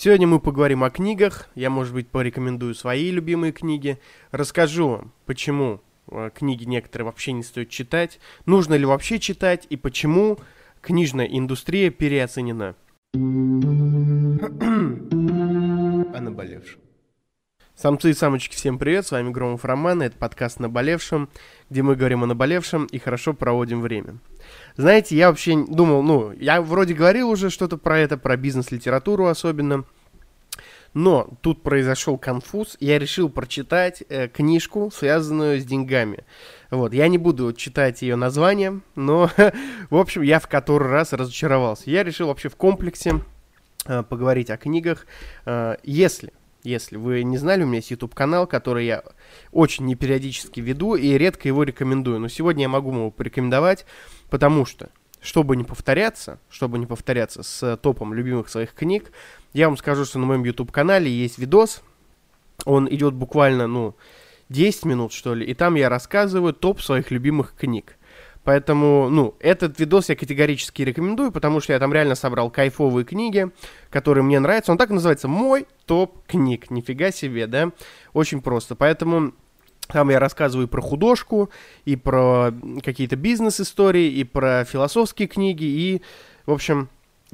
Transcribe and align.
Сегодня 0.00 0.28
мы 0.28 0.38
поговорим 0.38 0.84
о 0.84 0.90
книгах. 0.90 1.48
Я, 1.56 1.70
может 1.70 1.92
быть, 1.92 2.06
порекомендую 2.06 2.76
свои 2.76 3.10
любимые 3.10 3.50
книги. 3.50 3.98
Расскажу 4.30 4.90
вам, 4.90 5.12
почему 5.26 5.80
э, 6.06 6.30
книги 6.32 6.62
некоторые 6.62 7.06
вообще 7.06 7.32
не 7.32 7.42
стоит 7.42 7.68
читать, 7.68 8.20
нужно 8.46 8.74
ли 8.74 8.84
вообще 8.84 9.18
читать 9.18 9.66
и 9.68 9.76
почему 9.76 10.38
книжная 10.82 11.26
индустрия 11.26 11.90
переоценена. 11.90 12.76
о 13.12 13.16
наболевшем. 16.20 16.80
Самцы 17.80 18.10
и 18.10 18.12
самочки, 18.12 18.56
всем 18.56 18.76
привет, 18.76 19.06
с 19.06 19.12
вами 19.12 19.30
Громов 19.30 19.64
Роман, 19.64 20.02
и 20.02 20.06
это 20.06 20.16
подкаст 20.16 20.58
«Наболевшем», 20.58 21.28
где 21.70 21.82
мы 21.82 21.94
говорим 21.94 22.24
о 22.24 22.26
наболевшем 22.26 22.86
и 22.86 22.98
хорошо 22.98 23.34
проводим 23.34 23.82
время. 23.82 24.18
Знаете, 24.76 25.16
я 25.16 25.28
вообще 25.28 25.64
думал, 25.64 26.02
ну, 26.02 26.32
я 26.32 26.60
вроде 26.60 26.94
говорил 26.94 27.30
уже 27.30 27.50
что-то 27.50 27.76
про 27.78 28.00
это, 28.00 28.18
про 28.18 28.36
бизнес-литературу 28.36 29.26
особенно, 29.26 29.84
но 30.92 31.30
тут 31.40 31.62
произошел 31.62 32.18
конфуз, 32.18 32.76
я 32.80 32.98
решил 32.98 33.28
прочитать 33.28 34.02
э, 34.08 34.26
книжку, 34.26 34.90
связанную 34.92 35.60
с 35.60 35.64
деньгами. 35.64 36.24
Вот, 36.72 36.92
я 36.92 37.06
не 37.06 37.16
буду 37.16 37.52
читать 37.52 38.02
ее 38.02 38.16
название, 38.16 38.80
но, 38.96 39.30
в 39.90 39.96
общем, 39.96 40.22
я 40.22 40.40
в 40.40 40.48
который 40.48 40.88
раз 40.88 41.12
разочаровался. 41.12 41.84
Я 41.86 42.02
решил 42.02 42.26
вообще 42.26 42.48
в 42.48 42.56
комплексе 42.56 43.20
э, 43.86 44.02
поговорить 44.02 44.50
о 44.50 44.56
книгах. 44.56 45.06
Э, 45.46 45.76
если 45.84 46.32
если 46.68 46.96
вы 46.96 47.22
не 47.22 47.38
знали, 47.38 47.62
у 47.62 47.66
меня 47.66 47.76
есть 47.76 47.90
YouTube 47.90 48.14
канал, 48.14 48.46
который 48.46 48.86
я 48.86 49.02
очень 49.52 49.86
непериодически 49.86 50.60
веду 50.60 50.94
и 50.94 51.16
редко 51.16 51.48
его 51.48 51.62
рекомендую. 51.62 52.20
Но 52.20 52.28
сегодня 52.28 52.62
я 52.62 52.68
могу 52.68 52.92
его 52.92 53.10
порекомендовать, 53.10 53.86
потому 54.30 54.66
что, 54.66 54.90
чтобы 55.20 55.56
не 55.56 55.64
повторяться, 55.64 56.38
чтобы 56.50 56.78
не 56.78 56.86
повторяться 56.86 57.42
с 57.42 57.76
топом 57.78 58.14
любимых 58.14 58.48
своих 58.48 58.74
книг, 58.74 59.12
я 59.52 59.68
вам 59.68 59.76
скажу, 59.76 60.04
что 60.04 60.18
на 60.18 60.26
моем 60.26 60.44
YouTube 60.44 60.70
канале 60.70 61.10
есть 61.10 61.38
видос. 61.38 61.82
Он 62.64 62.88
идет 62.92 63.14
буквально, 63.14 63.66
ну, 63.66 63.96
10 64.48 64.84
минут, 64.84 65.12
что 65.12 65.34
ли, 65.34 65.46
и 65.46 65.54
там 65.54 65.74
я 65.74 65.88
рассказываю 65.88 66.52
топ 66.52 66.80
своих 66.80 67.10
любимых 67.10 67.54
книг. 67.54 67.97
Поэтому, 68.48 69.10
ну, 69.10 69.34
этот 69.40 69.78
видос 69.78 70.08
я 70.08 70.16
категорически 70.16 70.80
рекомендую, 70.80 71.32
потому 71.32 71.60
что 71.60 71.74
я 71.74 71.78
там 71.78 71.92
реально 71.92 72.14
собрал 72.14 72.50
кайфовые 72.50 73.04
книги, 73.04 73.50
которые 73.90 74.24
мне 74.24 74.40
нравятся. 74.40 74.72
Он 74.72 74.78
так 74.78 74.88
называется 74.88 75.28
«Мой 75.28 75.66
топ 75.84 76.26
книг». 76.26 76.70
Нифига 76.70 77.10
себе, 77.10 77.46
да? 77.46 77.72
Очень 78.14 78.40
просто. 78.40 78.74
Поэтому 78.74 79.34
там 79.88 80.08
я 80.08 80.18
рассказываю 80.18 80.66
про 80.66 80.80
художку, 80.80 81.50
и 81.84 81.94
про 81.94 82.54
какие-то 82.82 83.16
бизнес-истории, 83.16 84.10
и 84.12 84.24
про 84.24 84.64
философские 84.64 85.28
книги, 85.28 85.64
и, 85.64 86.02
в 86.46 86.52
общем, 86.52 86.88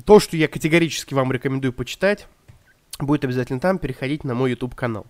то, 0.05 0.19
что 0.19 0.37
я 0.37 0.48
категорически 0.48 1.15
вам 1.15 1.31
рекомендую 1.31 1.73
почитать, 1.73 2.27
будет 2.98 3.23
обязательно 3.23 3.61
там, 3.61 3.79
переходить 3.79 4.25
на 4.25 4.35
мой 4.35 4.51
YouTube-канал. 4.51 5.07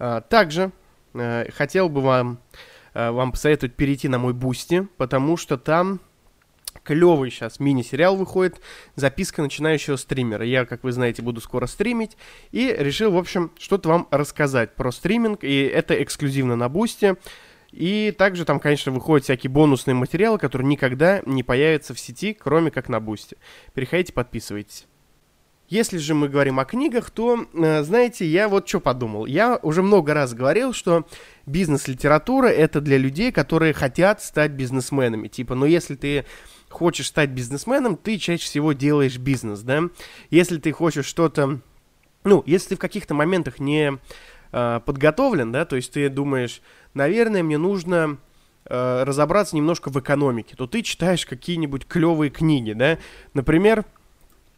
А, 0.00 0.20
также 0.20 0.72
э, 1.14 1.48
хотел 1.52 1.88
бы 1.88 2.00
вам 2.00 2.40
вам 2.94 3.32
посоветовать 3.32 3.74
перейти 3.74 4.08
на 4.08 4.18
мой 4.18 4.32
Boosty, 4.32 4.86
потому 4.96 5.36
что 5.36 5.58
там 5.58 6.00
клевый 6.82 7.30
сейчас 7.30 7.60
мини-сериал 7.60 8.16
выходит 8.16 8.60
«Записка 8.94 9.42
начинающего 9.42 9.96
стримера». 9.96 10.44
Я, 10.44 10.64
как 10.64 10.84
вы 10.84 10.92
знаете, 10.92 11.22
буду 11.22 11.40
скоро 11.40 11.66
стримить 11.66 12.16
и 12.52 12.74
решил, 12.78 13.10
в 13.10 13.18
общем, 13.18 13.50
что-то 13.58 13.88
вам 13.88 14.08
рассказать 14.10 14.74
про 14.74 14.92
стриминг, 14.92 15.44
и 15.44 15.62
это 15.62 16.00
эксклюзивно 16.02 16.56
на 16.56 16.68
Boosty. 16.68 17.16
И 17.72 18.14
также 18.16 18.44
там, 18.44 18.60
конечно, 18.60 18.92
выходят 18.92 19.24
всякие 19.24 19.50
бонусные 19.50 19.94
материалы, 19.94 20.38
которые 20.38 20.68
никогда 20.68 21.22
не 21.26 21.42
появятся 21.42 21.92
в 21.92 21.98
сети, 21.98 22.32
кроме 22.32 22.70
как 22.70 22.88
на 22.88 23.00
Boosty. 23.00 23.36
Переходите, 23.72 24.12
подписывайтесь. 24.12 24.86
Если 25.68 25.96
же 25.96 26.14
мы 26.14 26.28
говорим 26.28 26.60
о 26.60 26.64
книгах, 26.66 27.10
то, 27.10 27.46
э, 27.52 27.82
знаете, 27.82 28.26
я 28.26 28.48
вот 28.48 28.68
что 28.68 28.80
подумал. 28.80 29.24
Я 29.24 29.58
уже 29.62 29.82
много 29.82 30.12
раз 30.12 30.34
говорил, 30.34 30.74
что 30.74 31.06
бизнес-литература 31.46 32.48
это 32.48 32.80
для 32.80 32.98
людей, 32.98 33.32
которые 33.32 33.72
хотят 33.72 34.22
стать 34.22 34.52
бизнесменами. 34.52 35.28
Типа, 35.28 35.54
ну 35.54 35.64
если 35.64 35.94
ты 35.94 36.26
хочешь 36.68 37.06
стать 37.06 37.30
бизнесменом, 37.30 37.96
ты 37.96 38.18
чаще 38.18 38.44
всего 38.44 38.72
делаешь 38.72 39.16
бизнес, 39.16 39.60
да? 39.60 39.84
Если 40.30 40.58
ты 40.58 40.72
хочешь 40.72 41.06
что-то... 41.06 41.60
Ну, 42.24 42.42
если 42.46 42.70
ты 42.70 42.76
в 42.76 42.80
каких-то 42.80 43.14
моментах 43.14 43.58
не 43.58 43.98
э, 44.52 44.80
подготовлен, 44.84 45.52
да, 45.52 45.64
то 45.64 45.76
есть 45.76 45.92
ты 45.92 46.08
думаешь, 46.08 46.62
наверное, 46.94 47.42
мне 47.42 47.58
нужно 47.58 48.18
э, 48.66 49.02
разобраться 49.04 49.56
немножко 49.56 49.90
в 49.90 49.98
экономике, 49.98 50.56
то 50.56 50.66
ты 50.66 50.82
читаешь 50.82 51.26
какие-нибудь 51.26 51.86
клевые 51.86 52.30
книги, 52.30 52.72
да? 52.72 52.98
Например, 53.34 53.84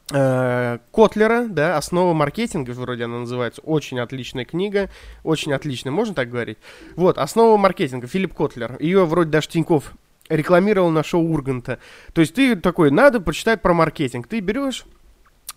Котлера, 0.09 1.47
да, 1.49 1.77
«Основа 1.77 2.13
маркетинга», 2.15 2.71
вроде 2.71 3.05
она 3.05 3.21
называется, 3.21 3.61
очень 3.63 3.99
отличная 3.99 4.45
книга, 4.45 4.89
очень 5.25 5.53
отличная, 5.53 5.93
можно 5.93 6.15
так 6.15 6.31
говорить? 6.31 6.59
Вот, 6.95 7.19
«Основа 7.19 7.57
маркетинга», 7.57 8.07
Филипп 8.07 8.33
Котлер, 8.33 8.77
ее 8.79 9.05
вроде 9.05 9.31
даже 9.31 9.49
Тиньков 9.49 9.95
рекламировал 10.29 10.91
на 10.91 11.03
шоу 11.03 11.23
Урганта. 11.23 11.81
То 12.13 12.21
есть 12.21 12.35
ты 12.35 12.55
такой, 12.57 12.91
надо 12.91 13.21
почитать 13.21 13.63
про 13.63 13.75
маркетинг, 13.75 14.29
ты 14.29 14.39
берешь 14.41 14.85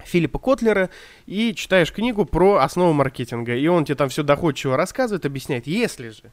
Филиппа 0.04 0.40
Котлера 0.40 0.90
и 1.28 1.54
читаешь 1.54 1.92
книгу 1.92 2.26
про 2.26 2.58
основу 2.58 2.94
маркетинга, 2.94 3.56
и 3.56 3.68
он 3.68 3.86
тебе 3.86 3.96
там 3.96 4.10
все 4.10 4.24
доходчиво 4.24 4.78
рассказывает, 4.78 5.26
объясняет, 5.26 5.68
если 5.68 6.10
же 6.10 6.32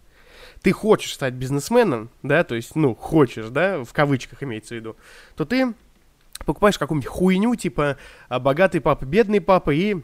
ты 0.63 0.73
хочешь 0.73 1.13
стать 1.13 1.35
бизнесменом, 1.35 2.09
да, 2.23 2.45
то 2.45 2.55
есть, 2.55 2.77
ну, 2.77 2.95
хочешь, 2.95 3.49
да, 3.49 3.85
в 3.85 3.93
кавычках 3.93 4.43
имеется 4.43 4.75
в 4.75 4.79
виду, 4.79 4.97
то 5.37 5.45
ты 5.45 5.75
покупаешь 6.47 6.79
какую-нибудь 6.79 7.09
хуйню, 7.11 7.55
типа 7.57 7.99
а, 8.29 8.41
«Богатый 8.41 8.81
папа, 8.81 9.05
бедный 9.05 9.41
папа» 9.41 9.71
и 9.71 9.97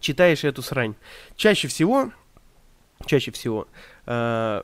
читаешь 0.00 0.44
эту 0.44 0.62
срань. 0.62 0.94
Чаще 1.36 1.68
всего, 1.68 2.12
чаще 3.06 3.30
всего, 3.30 3.68
э, 4.06 4.62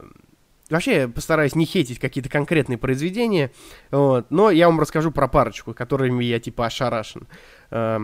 вообще 0.70 0.96
я 0.96 1.08
постараюсь 1.08 1.54
не 1.54 1.64
хейтить 1.64 1.98
какие-то 1.98 2.28
конкретные 2.28 2.78
произведения, 2.78 3.52
вот, 3.90 4.30
но 4.30 4.50
я 4.50 4.66
вам 4.66 4.80
расскажу 4.80 5.10
про 5.10 5.28
парочку, 5.28 5.74
которыми 5.74 6.24
я 6.24 6.40
типа 6.40 6.66
ошарашен. 6.66 7.26
Э, 7.70 8.00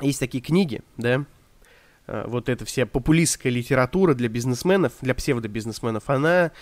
есть 0.00 0.20
такие 0.20 0.42
книги, 0.42 0.82
да, 0.96 1.24
э, 2.06 2.24
вот 2.26 2.48
эта 2.48 2.64
вся 2.64 2.86
популистская 2.86 3.52
литература 3.52 4.14
для 4.14 4.28
бизнесменов, 4.28 4.92
для 5.00 5.14
псевдобизнесменов, 5.14 6.08
она 6.10 6.52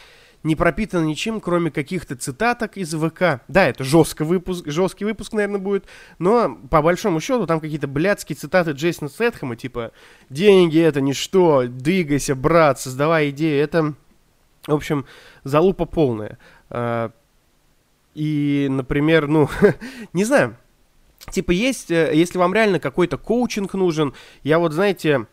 не 0.42 0.56
пропитано 0.56 1.04
ничем, 1.04 1.40
кроме 1.40 1.70
каких-то 1.70 2.16
цитаток 2.16 2.76
из 2.76 2.94
ВК. 2.94 3.42
Да, 3.48 3.68
это 3.68 3.84
жесткий 3.84 4.24
выпуск, 4.24 4.66
жесткий 4.66 5.04
выпуск, 5.04 5.32
наверное, 5.32 5.60
будет, 5.60 5.84
но 6.18 6.56
по 6.70 6.80
большому 6.82 7.20
счету 7.20 7.46
там 7.46 7.60
какие-то 7.60 7.86
блядские 7.86 8.36
цитаты 8.36 8.72
Джейсона 8.72 9.10
Сетхэма, 9.10 9.56
типа 9.56 9.92
«Деньги— 10.30 10.78
это 10.80 11.00
ничто, 11.00 11.64
двигайся, 11.66 12.34
брат, 12.34 12.80
создавай 12.80 13.30
идеи». 13.30 13.60
Это, 13.60 13.94
в 14.66 14.74
общем, 14.74 15.04
залупа 15.44 15.84
полная. 15.84 16.38
А, 16.70 17.10
и, 18.14 18.66
например, 18.70 19.28
ну, 19.28 19.48
не 20.12 20.24
знаю, 20.24 20.56
типа 21.30 21.50
есть, 21.50 21.90
э, 21.90 22.12
если 22.14 22.38
вам 22.38 22.54
реально 22.54 22.80
какой-то 22.80 23.18
коучинг 23.18 23.74
нужен, 23.74 24.14
я 24.42 24.58
вот, 24.58 24.72
знаете, 24.72 25.26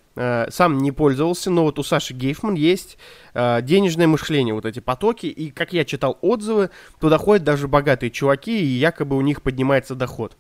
сам 0.49 0.77
не 0.79 0.91
пользовался, 0.91 1.49
но 1.49 1.63
вот 1.63 1.79
у 1.79 1.83
Саши 1.83 2.13
Гейфман 2.13 2.55
есть 2.55 2.97
э, 3.33 3.61
денежное 3.61 4.07
мышление, 4.07 4.53
вот 4.53 4.65
эти 4.65 4.79
потоки, 4.79 5.27
и 5.27 5.51
как 5.51 5.73
я 5.73 5.85
читал 5.85 6.17
отзывы, 6.21 6.69
туда 6.99 7.17
ходят 7.17 7.43
даже 7.43 7.67
богатые 7.67 8.09
чуваки, 8.09 8.59
и 8.59 8.65
якобы 8.65 9.15
у 9.15 9.21
них 9.21 9.41
поднимается 9.41 9.95
доход. 9.95 10.35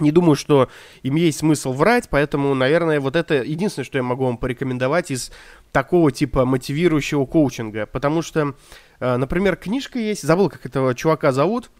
Не 0.00 0.12
думаю, 0.12 0.36
что 0.36 0.68
им 1.02 1.16
есть 1.16 1.38
смысл 1.38 1.72
врать, 1.72 2.08
поэтому, 2.08 2.54
наверное, 2.54 3.00
вот 3.00 3.16
это 3.16 3.42
единственное, 3.42 3.84
что 3.84 3.98
я 3.98 4.04
могу 4.04 4.26
вам 4.26 4.36
порекомендовать 4.36 5.10
из 5.10 5.32
такого 5.72 6.12
типа 6.12 6.44
мотивирующего 6.44 7.26
коучинга. 7.26 7.86
Потому 7.86 8.22
что, 8.22 8.54
э, 9.00 9.16
например, 9.16 9.56
книжка 9.56 9.98
есть, 9.98 10.22
забыл, 10.22 10.50
как 10.50 10.66
этого 10.66 10.94
чувака 10.94 11.32
зовут, 11.32 11.70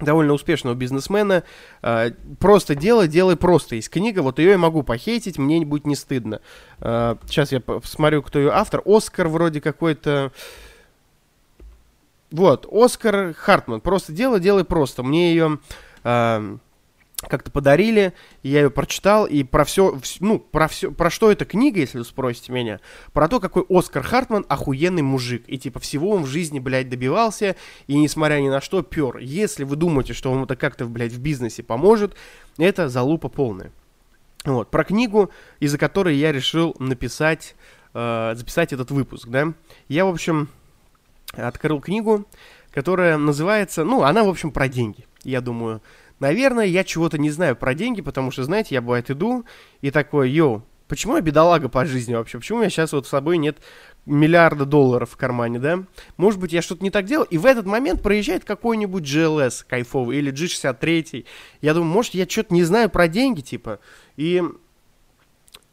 довольно 0.00 0.32
успешного 0.32 0.74
бизнесмена. 0.74 1.44
Э, 1.82 2.10
просто 2.38 2.74
делай, 2.74 3.08
делай 3.08 3.36
просто. 3.36 3.76
Есть 3.76 3.90
книга, 3.90 4.20
вот 4.20 4.38
ее 4.38 4.50
я 4.50 4.58
могу 4.58 4.82
похейтить, 4.82 5.38
мне 5.38 5.64
будет 5.64 5.86
не 5.86 5.96
стыдно. 5.96 6.40
Сейчас 6.80 7.52
я 7.52 7.60
посмотрю, 7.60 8.22
кто 8.22 8.38
ее 8.38 8.50
автор. 8.50 8.82
Оскар 8.84 9.28
вроде 9.28 9.60
какой-то... 9.60 10.32
Вот, 12.30 12.68
Оскар 12.70 13.34
Хартман. 13.34 13.80
Просто 13.80 14.12
делай, 14.12 14.40
делай 14.40 14.64
просто. 14.64 15.02
Мне 15.02 15.30
ее... 15.30 15.58
Как-то 17.20 17.50
подарили, 17.50 18.12
я 18.44 18.60
ее 18.60 18.70
прочитал, 18.70 19.26
и 19.26 19.42
про 19.42 19.64
все, 19.64 19.98
ну, 20.20 20.38
про 20.38 20.68
все, 20.68 20.92
про 20.92 21.10
что 21.10 21.32
эта 21.32 21.44
книга, 21.44 21.80
если 21.80 21.98
вы 21.98 22.04
спросите 22.04 22.52
меня, 22.52 22.78
про 23.12 23.26
то, 23.26 23.40
какой 23.40 23.64
Оскар 23.68 24.04
Хартман 24.04 24.46
охуенный 24.48 25.02
мужик, 25.02 25.42
и 25.48 25.58
типа 25.58 25.80
всего 25.80 26.10
он 26.10 26.22
в 26.22 26.26
жизни, 26.26 26.60
блядь, 26.60 26.88
добивался, 26.88 27.56
и 27.88 27.96
несмотря 27.96 28.36
ни 28.36 28.48
на 28.48 28.60
что, 28.60 28.82
пер. 28.82 29.16
Если 29.18 29.64
вы 29.64 29.74
думаете, 29.74 30.12
что 30.12 30.30
он 30.30 30.44
это 30.44 30.54
как-то, 30.54 30.84
блядь, 30.86 31.12
в 31.12 31.18
бизнесе 31.18 31.64
поможет, 31.64 32.14
это 32.56 32.88
залупа 32.88 33.28
полная. 33.28 33.72
Вот, 34.44 34.70
про 34.70 34.84
книгу, 34.84 35.30
из-за 35.58 35.76
которой 35.76 36.14
я 36.14 36.30
решил 36.30 36.76
написать, 36.78 37.56
э, 37.94 38.34
записать 38.36 38.72
этот 38.72 38.92
выпуск, 38.92 39.26
да. 39.26 39.54
Я, 39.88 40.04
в 40.04 40.08
общем, 40.08 40.48
открыл 41.32 41.80
книгу, 41.80 42.26
которая 42.70 43.18
называется, 43.18 43.82
ну, 43.82 44.04
она, 44.04 44.22
в 44.22 44.28
общем, 44.28 44.52
про 44.52 44.68
деньги. 44.68 45.06
Я 45.24 45.40
думаю, 45.40 45.82
наверное, 46.20 46.66
я 46.66 46.84
чего-то 46.84 47.18
не 47.18 47.30
знаю 47.30 47.56
про 47.56 47.74
деньги, 47.74 48.00
потому 48.00 48.30
что, 48.30 48.44
знаете, 48.44 48.74
я 48.74 48.82
бывает 48.82 49.10
иду 49.10 49.44
и 49.80 49.90
такой, 49.90 50.30
йоу, 50.30 50.64
почему 50.88 51.16
я 51.16 51.22
бедолага 51.22 51.68
по 51.68 51.84
жизни 51.84 52.14
вообще? 52.14 52.38
Почему 52.38 52.58
у 52.58 52.60
меня 52.60 52.70
сейчас 52.70 52.92
вот 52.92 53.06
с 53.06 53.10
собой 53.10 53.38
нет 53.38 53.58
миллиарда 54.06 54.64
долларов 54.64 55.10
в 55.10 55.16
кармане, 55.16 55.58
да? 55.58 55.84
Может 56.16 56.40
быть, 56.40 56.52
я 56.52 56.62
что-то 56.62 56.82
не 56.82 56.90
так 56.90 57.04
делал, 57.04 57.24
и 57.24 57.38
в 57.38 57.46
этот 57.46 57.66
момент 57.66 58.02
проезжает 58.02 58.44
какой-нибудь 58.44 59.04
GLS 59.04 59.64
кайфовый 59.68 60.18
или 60.18 60.32
G63. 60.32 61.26
Я 61.60 61.74
думаю, 61.74 61.92
может, 61.92 62.14
я 62.14 62.28
что-то 62.28 62.54
не 62.54 62.64
знаю 62.64 62.90
про 62.90 63.06
деньги, 63.06 63.42
типа. 63.42 63.80
И 64.16 64.42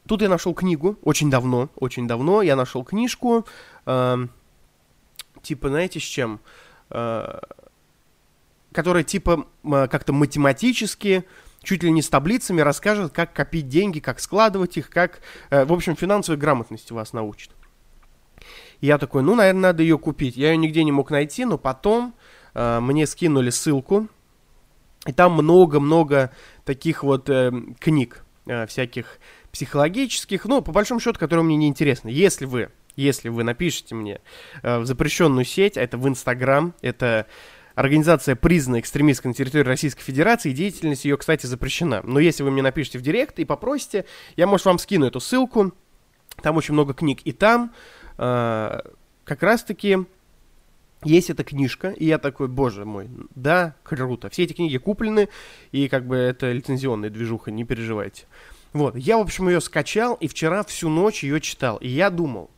тут 0.06 0.21
я 0.21 0.30
нашел 0.30 0.53
книгу, 0.53 0.97
очень 1.01 1.31
давно, 1.31 1.69
очень 1.75 2.07
давно 2.07 2.42
я 2.42 2.56
нашел 2.56 2.83
книжку, 2.83 3.45
э, 3.86 4.27
типа, 5.42 5.69
знаете, 5.69 6.00
с 6.00 6.03
чем? 6.03 6.42
Э, 6.89 7.39
которая 8.75 9.04
типа 9.04 9.48
э, 9.63 9.88
как-то 9.89 10.13
математически 10.13 11.24
чуть 11.63 11.81
ли 11.81 11.92
не 11.92 12.01
с 12.01 12.10
таблицами 12.10 12.62
расскажет, 12.62 13.13
как 13.13 13.33
копить 13.33 13.69
деньги, 13.69 14.00
как 14.00 14.19
складывать 14.19 14.77
их, 14.77 14.89
как, 14.89 15.22
э, 15.50 15.66
в 15.66 15.74
общем, 15.74 15.95
финансовой 15.95 16.38
грамотности 16.38 16.94
вас 16.94 17.13
научит. 17.13 17.51
Я 18.81 18.98
такой, 18.98 19.24
ну, 19.24 19.33
наверное, 19.33 19.62
надо 19.62 19.81
ее 19.81 19.98
купить. 19.98 20.36
Я 20.36 20.51
ее 20.51 20.57
нигде 20.57 20.83
не 20.83 20.92
мог 20.92 21.10
найти, 21.10 21.45
но 21.45 21.57
потом 21.57 22.13
э, 22.54 22.80
мне 22.81 23.07
скинули 23.07 23.50
ссылку, 23.50 24.10
и 25.07 25.13
там 25.13 25.33
много-много 25.33 26.31
таких 26.66 27.04
вот 27.04 27.30
э, 27.30 27.51
книг, 27.80 28.25
э, 28.45 28.68
всяких 28.68 29.19
психологических, 29.51 30.45
ну, 30.45 30.62
по 30.62 30.74
большому 30.74 31.00
счету, 31.00 31.18
которые 31.18 31.45
мне 31.45 31.56
не 31.56 31.68
интересны. 31.69 32.10
Если 32.10 32.45
вы, 32.45 32.71
если 32.98 33.30
вы 33.30 33.44
напишите 33.44 33.95
мне 33.95 34.19
э, 34.62 34.80
в 34.80 34.86
запрещенную 34.86 35.45
сеть, 35.45 35.78
это 35.78 35.98
в 35.98 36.07
Инстаграм, 36.07 36.74
это 36.81 37.25
организация 37.75 38.36
признана 38.36 38.80
экстремистской 38.80 39.30
на 39.30 39.36
территории 39.36 39.63
Российской 39.63 40.01
Федерации, 40.01 40.51
и 40.51 40.54
деятельность 40.54 41.06
ее, 41.06 41.18
кстати, 41.18 41.45
запрещена. 41.45 42.01
Но 42.04 42.19
если 42.19 42.44
вы 42.44 42.51
мне 42.51 42.62
напишите 42.62 42.98
в 42.98 43.01
директ 43.01 43.39
и 43.39 43.45
попросите, 43.45 44.06
я, 44.36 44.48
может, 44.48 44.66
вам 44.66 44.80
скину 44.80 45.06
эту 45.06 45.19
ссылку, 45.19 45.74
там 46.42 46.57
очень 46.57 46.74
много 46.74 46.94
книг, 46.94 47.19
и 47.24 47.31
там 47.31 47.74
э, 48.18 48.80
как 49.24 49.44
раз-таки 49.44 50.00
есть 51.04 51.30
эта 51.30 51.44
книжка, 51.44 51.89
и 51.89 52.06
я 52.06 52.18
такой, 52.18 52.48
боже 52.48 52.86
мой, 52.86 53.10
да, 53.36 53.75
круто. 53.83 54.30
Все 54.30 54.44
эти 54.44 54.54
книги 54.54 54.78
куплены, 54.78 55.30
и 55.71 55.88
как 55.88 56.07
бы 56.07 56.16
это 56.16 56.51
лицензионная 56.51 57.10
движуха, 57.10 57.51
не 57.51 57.63
переживайте. 57.63 58.25
Вот, 58.74 58.98
я, 58.98 59.18
в 59.18 59.21
общем, 59.21 59.48
ее 59.48 59.62
скачал, 59.62 60.16
и 60.16 60.28
вчера 60.28 60.63
всю 60.63 60.89
ночь 60.89 61.24
ее 61.24 61.39
читал, 61.39 61.78
и 61.78 61.88
я 61.88 62.10
думал, 62.10 62.50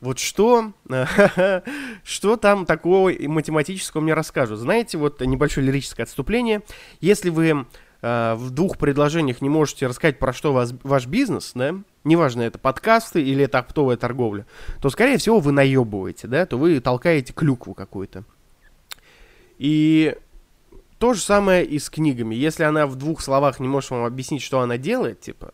вот 0.00 0.18
что, 0.18 0.72
что 2.04 2.36
там 2.36 2.66
такого 2.66 3.10
математического 3.10 4.00
мне 4.00 4.14
расскажут. 4.14 4.58
Знаете, 4.58 4.98
вот 4.98 5.20
небольшое 5.20 5.66
лирическое 5.66 6.04
отступление. 6.04 6.62
Если 7.00 7.28
вы 7.28 7.66
э, 8.02 8.34
в 8.34 8.50
двух 8.50 8.78
предложениях 8.78 9.42
не 9.42 9.48
можете 9.48 9.86
рассказать, 9.86 10.18
про 10.18 10.32
что 10.32 10.52
вас, 10.52 10.72
ваш 10.82 11.06
бизнес, 11.06 11.52
да, 11.54 11.74
неважно, 12.04 12.42
это 12.42 12.58
подкасты 12.58 13.22
или 13.22 13.44
это 13.44 13.58
оптовая 13.58 13.96
торговля, 13.96 14.46
то, 14.80 14.88
скорее 14.88 15.18
всего, 15.18 15.38
вы 15.38 15.52
наебываете, 15.52 16.26
да, 16.28 16.46
то 16.46 16.56
вы 16.56 16.80
толкаете 16.80 17.32
клюкву 17.32 17.74
какую-то. 17.74 18.24
И 19.58 20.16
то 20.98 21.12
же 21.12 21.20
самое 21.20 21.64
и 21.64 21.78
с 21.78 21.90
книгами. 21.90 22.34
Если 22.34 22.62
она 22.62 22.86
в 22.86 22.96
двух 22.96 23.20
словах 23.20 23.60
не 23.60 23.68
может 23.68 23.90
вам 23.90 24.04
объяснить, 24.04 24.42
что 24.42 24.60
она 24.60 24.78
делает, 24.78 25.20
типа, 25.20 25.52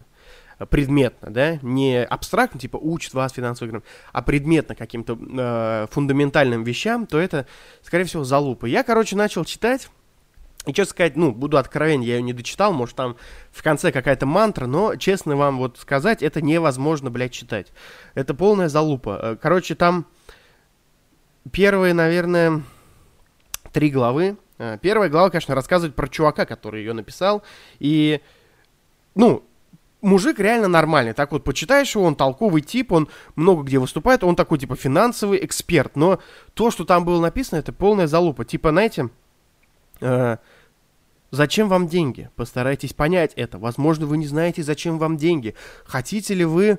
предметно, 0.65 1.31
да, 1.31 1.59
не 1.63 2.03
абстрактно, 2.03 2.59
типа 2.59 2.79
учит 2.79 3.13
вас 3.13 3.33
финансовым 3.33 3.71
играм, 3.71 3.83
а 4.13 4.23
предметно 4.23 4.75
каким-то 4.75 5.19
э, 5.19 5.87
фундаментальным 5.91 6.65
вещам, 6.65 7.07
то 7.07 7.19
это, 7.19 7.47
скорее 7.83 8.05
всего, 8.05 8.25
залупа. 8.25 8.67
Я, 8.67 8.83
короче, 8.83 9.17
начал 9.17 9.45
читать, 9.45 9.91
и, 10.67 10.73
честно 10.73 10.91
сказать, 10.91 11.17
ну, 11.17 11.31
буду 11.33 11.59
откровен, 11.59 12.01
я 12.01 12.17
ее 12.17 12.23
не 12.23 12.33
дочитал, 12.33 12.73
может, 12.73 12.97
там 12.97 13.17
в 13.53 13.63
конце 13.63 13.93
какая-то 13.93 14.27
мантра, 14.27 14.67
но, 14.67 14.97
честно 14.97 15.37
вам 15.37 15.59
вот 15.59 15.79
сказать, 15.79 16.23
это 16.23 16.43
невозможно, 16.43 17.11
блядь, 17.11 17.33
читать. 17.33 17.69
Это 18.15 18.35
полная 18.35 18.69
залупа. 18.69 19.21
Э, 19.23 19.37
короче, 19.41 19.75
там 19.75 20.07
первые, 21.53 21.95
наверное, 21.95 22.63
три 23.73 23.91
главы. 23.91 24.39
Э, 24.59 24.79
первая 24.81 25.09
глава, 25.09 25.31
конечно, 25.31 25.55
рассказывает 25.55 25.95
про 25.95 26.09
чувака, 26.09 26.47
который 26.47 26.81
ее 26.81 26.95
написал, 26.95 27.45
и, 27.79 28.21
ну, 29.15 29.45
мужик 30.01 30.39
реально 30.39 30.69
нормальный. 30.69 31.13
Так 31.13 31.33
вот, 31.33 31.45
почитаешь 31.45 31.95
его, 31.95 32.05
он 32.05 32.17
толковый 32.17 32.63
тип, 32.63 32.93
он 32.93 33.09
много 33.35 33.63
где 33.63 33.79
выступает, 33.79 34.25
он 34.25 34.37
такой, 34.37 34.59
типа, 34.59 34.77
финансовый 34.77 35.45
эксперт. 35.45 35.97
Но 35.97 36.21
то, 36.55 36.71
что 36.71 36.85
там 36.85 37.05
было 37.05 37.21
написано, 37.21 37.59
это 37.59 37.73
полная 37.73 38.07
залупа. 38.07 38.45
Типа, 38.45 38.71
знаете, 38.71 39.11
э, 40.01 40.37
зачем 41.31 41.69
вам 41.69 41.89
деньги? 41.89 42.31
Постарайтесь 42.37 42.93
понять 42.93 43.33
это. 43.37 43.59
Возможно, 43.59 44.07
вы 44.07 44.19
не 44.19 44.27
знаете, 44.27 44.63
зачем 44.63 44.99
вам 44.99 45.17
деньги. 45.17 45.55
Хотите 45.85 46.35
ли 46.35 46.45
вы 46.45 46.79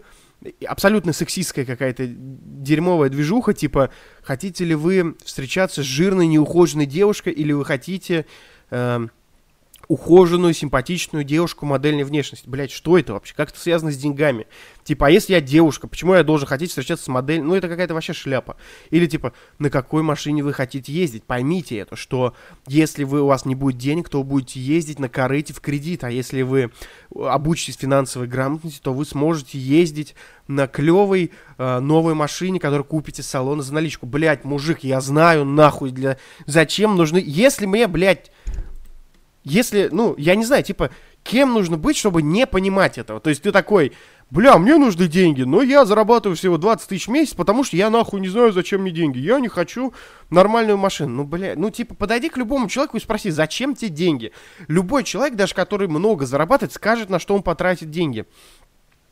абсолютно 0.68 1.14
сексистская 1.14 1.66
какая-то 1.66 2.06
дерьмовая 2.08 3.10
движуха, 3.10 3.54
типа, 3.54 3.90
хотите 4.22 4.66
ли 4.66 4.76
вы 4.76 5.16
встречаться 5.26 5.82
с 5.82 5.86
жирной, 5.86 6.28
неухоженной 6.28 6.86
девушкой, 6.86 7.34
или 7.34 7.52
вы 7.54 7.66
хотите... 7.66 8.26
Э, 8.70 9.08
ухоженную, 9.88 10.54
симпатичную 10.54 11.24
девушку 11.24 11.66
модельной 11.66 12.04
внешности. 12.04 12.48
Блять, 12.48 12.72
что 12.72 12.98
это 12.98 13.14
вообще? 13.14 13.34
Как 13.36 13.52
это 13.52 13.60
связано 13.60 13.92
с 13.92 13.98
деньгами? 13.98 14.48
Типа, 14.84 15.08
а 15.08 15.10
если 15.10 15.34
я 15.34 15.42
девушка, 15.42 15.88
почему 15.88 16.14
я 16.14 16.24
должен 16.24 16.48
хотеть 16.48 16.70
встречаться 16.70 17.06
с 17.06 17.08
моделью? 17.08 17.46
Ну, 17.46 17.56
это 17.56 17.70
какая-то 17.70 17.94
вообще 17.94 18.14
шляпа. 18.14 18.58
Или 18.90 19.06
типа, 19.06 19.34
на 19.60 19.70
какой 19.70 20.04
машине 20.04 20.44
вы 20.44 20.54
хотите 20.54 20.92
ездить? 20.92 21.24
Поймите 21.24 21.78
это, 21.78 21.96
что 21.96 22.36
если 22.68 23.06
вы, 23.06 23.22
у 23.22 23.28
вас 23.28 23.46
не 23.46 23.56
будет 23.56 23.78
денег, 23.78 24.10
то 24.10 24.20
вы 24.20 24.26
будете 24.26 24.60
ездить 24.60 25.00
на 25.00 25.08
корыте 25.08 25.54
в 25.54 25.62
кредит. 25.62 26.04
А 26.04 26.12
если 26.12 26.42
вы 26.42 26.72
обучитесь 27.16 27.78
финансовой 27.78 28.28
грамотности, 28.28 28.82
то 28.82 28.94
вы 28.94 29.06
сможете 29.06 29.58
ездить 29.58 30.16
на 30.48 30.68
клевой 30.68 31.32
э, 31.58 31.80
новой 31.80 32.14
машине, 32.14 32.60
которую 32.60 32.86
купите 32.86 33.24
с 33.24 33.28
салона 33.28 33.64
за 33.64 33.74
наличку. 33.74 34.06
Блять, 34.06 34.44
мужик, 34.44 34.80
я 34.84 35.02
знаю, 35.02 35.46
нахуй, 35.46 35.92
для... 35.92 36.18
Зачем 36.46 36.96
нужны... 36.96 37.22
Если 37.26 37.66
мне, 37.66 37.88
блядь, 37.88 38.32
если, 39.48 39.90
ну, 39.92 40.14
я 40.18 40.36
не 40.36 40.46
знаю, 40.46 40.64
типа, 40.64 40.90
кем 41.24 41.54
нужно 41.54 41.78
быть, 41.78 41.98
чтобы 41.98 42.22
не 42.22 42.46
понимать 42.46 42.98
этого? 42.98 43.20
То 43.20 43.30
есть 43.30 43.42
ты 43.42 43.52
такой, 43.52 43.94
бля, 44.30 44.58
мне 44.58 44.78
нужны 44.78 45.08
деньги, 45.08 45.44
но 45.44 45.62
я 45.62 45.86
зарабатываю 45.86 46.36
всего 46.36 46.58
20 46.58 46.90
тысяч 46.90 47.08
в 47.08 47.12
месяц, 47.12 47.34
потому 47.34 47.64
что 47.64 47.78
я 47.78 47.90
нахуй 47.90 48.20
не 48.20 48.28
знаю, 48.28 48.52
зачем 48.52 48.82
мне 48.82 48.92
деньги. 48.92 49.20
Я 49.20 49.40
не 49.40 49.48
хочу 49.48 49.94
нормальную 50.30 50.78
машину. 50.78 51.16
Ну, 51.16 51.24
бля, 51.24 51.54
ну, 51.56 51.70
типа, 51.70 51.96
подойди 51.96 52.30
к 52.30 52.38
любому 52.38 52.68
человеку 52.68 52.98
и 52.98 53.00
спроси, 53.00 53.30
зачем 53.30 53.74
тебе 53.74 53.90
деньги? 53.90 54.34
Любой 54.68 55.04
человек, 55.04 55.36
даже 55.36 55.56
который 55.56 55.88
много 55.88 56.26
зарабатывает, 56.26 56.74
скажет, 56.74 57.10
на 57.10 57.20
что 57.20 57.34
он 57.34 57.42
потратит 57.42 57.90
деньги. 57.90 58.26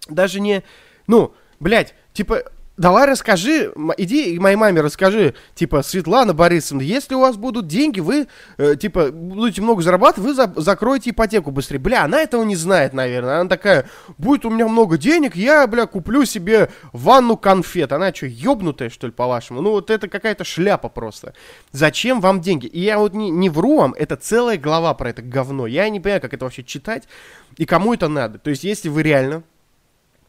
Даже 0.10 0.40
не, 0.42 0.64
ну, 1.08 1.34
блядь, 1.60 1.96
типа, 2.14 2.44
Давай 2.78 3.06
расскажи, 3.06 3.72
иди 3.96 4.38
моей 4.38 4.58
маме 4.58 4.82
расскажи, 4.82 5.34
типа, 5.54 5.82
Светлана 5.82 6.34
Борисовна, 6.34 6.82
если 6.82 7.16
у 7.16 7.22
вас 7.22 7.38
будут 7.38 7.68
деньги, 7.68 8.02
вы, 8.02 8.28
э, 8.58 8.76
типа, 8.76 9.12
будете 9.14 9.62
много 9.62 9.82
зарабатывать, 9.82 10.28
вы 10.28 10.34
за 10.34 10.54
закроете 10.58 11.12
ипотеку 11.12 11.52
быстрее. 11.52 11.80
Бля, 11.80 12.04
она 12.04 12.20
этого 12.20 12.44
не 12.44 12.58
знает, 12.58 12.92
наверное. 12.92 13.40
Она 13.40 13.50
такая, 13.50 13.88
будет 14.18 14.46
у 14.46 14.50
меня 14.50 14.68
много 14.68 14.98
денег, 14.98 15.38
я, 15.38 15.66
бля, 15.68 15.86
куплю 15.86 16.26
себе 16.26 16.70
ванну 16.92 17.38
конфет. 17.38 17.94
Она 17.94 18.14
что, 18.14 18.26
ёбнутая, 18.26 18.90
что 18.90 19.08
ли, 19.08 19.14
по-вашему? 19.14 19.62
Ну, 19.62 19.72
вот 19.72 19.90
это 19.90 20.10
какая-то 20.10 20.44
шляпа 20.44 20.90
просто. 20.90 21.34
Зачем 21.72 22.20
вам 22.20 22.42
деньги? 22.42 22.66
И 22.66 22.82
я 22.82 23.00
вот 23.00 23.14
не, 23.14 23.30
не 23.30 23.50
вру 23.50 23.78
вам, 23.78 23.94
это 23.94 24.18
целая 24.18 24.58
глава 24.58 24.94
про 24.96 25.12
это 25.12 25.22
говно. 25.22 25.66
Я 25.66 25.88
не 25.88 26.02
понимаю, 26.02 26.22
как 26.22 26.34
это 26.34 26.44
вообще 26.44 26.64
читать 26.64 27.04
и 27.56 27.66
кому 27.66 27.94
это 27.94 28.10
надо. 28.10 28.38
То 28.38 28.50
есть, 28.50 28.66
если 28.66 28.90
вы 28.90 29.02
реально 29.02 29.44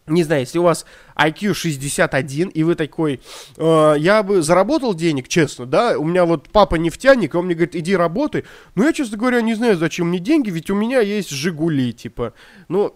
не 0.06 0.22
знаю, 0.22 0.42
если 0.42 0.58
у 0.58 0.62
вас 0.62 0.86
IQ 1.16 1.54
61, 1.54 2.48
и 2.48 2.62
вы 2.62 2.74
такой, 2.74 3.20
э, 3.56 3.94
я 3.98 4.22
бы 4.22 4.42
заработал 4.42 4.94
денег, 4.94 5.28
честно, 5.28 5.66
да, 5.66 5.98
у 5.98 6.04
меня 6.04 6.24
вот 6.24 6.48
папа 6.50 6.76
нефтяник, 6.76 7.34
он 7.34 7.46
мне 7.46 7.54
говорит, 7.54 7.74
иди 7.74 7.96
работай, 7.96 8.44
но 8.74 8.84
я, 8.84 8.92
честно 8.92 9.16
говоря, 9.16 9.40
не 9.40 9.54
знаю, 9.54 9.76
зачем 9.76 10.08
мне 10.08 10.18
деньги, 10.18 10.50
ведь 10.50 10.70
у 10.70 10.74
меня 10.74 11.00
есть 11.00 11.30
Жигули, 11.30 11.92
типа, 11.92 12.34
ну, 12.68 12.94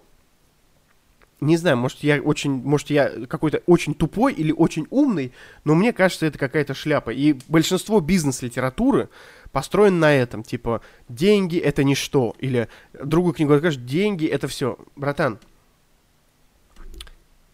не 1.41 1.57
знаю, 1.57 1.79
может 1.79 2.03
я 2.03 2.21
очень, 2.21 2.51
может 2.53 2.91
я 2.91 3.09
какой-то 3.27 3.63
очень 3.67 3.95
тупой 3.95 4.33
или 4.35 4.53
очень 4.53 4.87
умный, 4.91 5.33
но 5.65 5.75
мне 5.75 5.93
кажется, 5.93 6.27
это 6.27 6.39
какая-то 6.39 6.75
шляпа. 6.75 7.11
И 7.11 7.35
большинство 7.49 8.01
бизнес-литературы 8.01 9.09
построено 9.51 9.99
на 9.99 10.15
этом, 10.15 10.43
типа, 10.43 10.83
деньги 11.09 11.57
это 11.57 11.83
ничто, 11.83 12.35
или 12.39 12.69
другую 12.93 13.33
книгу 13.33 13.57
скажешь, 13.57 13.81
деньги 13.81 14.27
это 14.27 14.49
все. 14.49 14.77
Братан, 14.97 15.39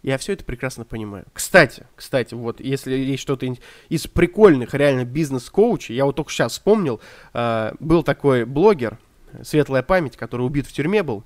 я 0.07 0.19
все 0.19 0.35
это 0.35 0.45
прекрасно 0.45 0.85
понимаю. 0.85 1.25
Кстати, 1.33 1.85
кстати, 1.97 2.33
вот 2.33 2.61
если 2.61 2.95
есть 2.95 3.21
что-то 3.21 3.47
из 3.89 4.07
прикольных 4.07 4.73
реально 4.73 5.05
бизнес-коучей, 5.05 5.97
я 5.97 6.05
вот 6.05 6.15
только 6.15 6.31
сейчас 6.31 6.53
вспомнил, 6.53 7.01
э, 7.35 7.73
был 7.81 8.05
такой 8.05 8.45
блогер, 8.45 8.99
светлая 9.43 9.83
память, 9.83 10.17
который 10.17 10.43
убит 10.43 10.69
в 10.69 10.73
тюрьме 10.73 11.03
был, 11.03 11.25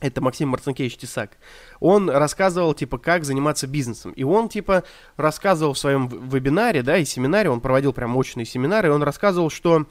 это 0.00 0.20
Максим 0.20 0.50
Марцинкевич 0.50 0.96
Тесак. 0.96 1.32
Он 1.80 2.08
рассказывал, 2.08 2.72
типа, 2.72 2.98
как 2.98 3.24
заниматься 3.24 3.66
бизнесом. 3.66 4.12
И 4.12 4.22
он, 4.22 4.48
типа, 4.48 4.84
рассказывал 5.16 5.72
в 5.72 5.78
своем 5.78 6.06
вебинаре, 6.06 6.82
да, 6.82 6.96
и 6.96 7.04
семинаре, 7.04 7.50
он 7.50 7.60
проводил 7.60 7.92
прям 7.92 8.10
мощные 8.10 8.46
семинары, 8.46 8.88
и 8.88 8.92
он 8.92 9.02
рассказывал, 9.02 9.50
что 9.50 9.86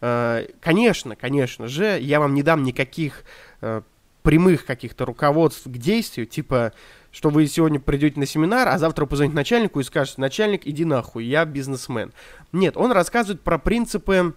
э, 0.00 0.46
конечно, 0.60 1.14
конечно 1.14 1.68
же, 1.68 1.98
я 2.00 2.18
вам 2.18 2.34
не 2.34 2.42
дам 2.42 2.64
никаких 2.64 3.22
э, 3.60 3.82
прямых 4.22 4.66
каких-то 4.66 5.04
руководств 5.04 5.62
к 5.64 5.76
действию, 5.76 6.26
типа, 6.26 6.72
что 7.18 7.30
вы 7.30 7.48
сегодня 7.48 7.80
придете 7.80 8.20
на 8.20 8.26
семинар, 8.26 8.68
а 8.68 8.78
завтра 8.78 9.04
позвоните 9.04 9.34
начальнику 9.34 9.80
и 9.80 9.82
скажете, 9.82 10.20
начальник, 10.20 10.68
иди 10.68 10.84
нахуй, 10.84 11.24
я 11.24 11.44
бизнесмен. 11.44 12.12
Нет, 12.52 12.76
он 12.76 12.92
рассказывает 12.92 13.40
про 13.40 13.58
принципы 13.58 14.34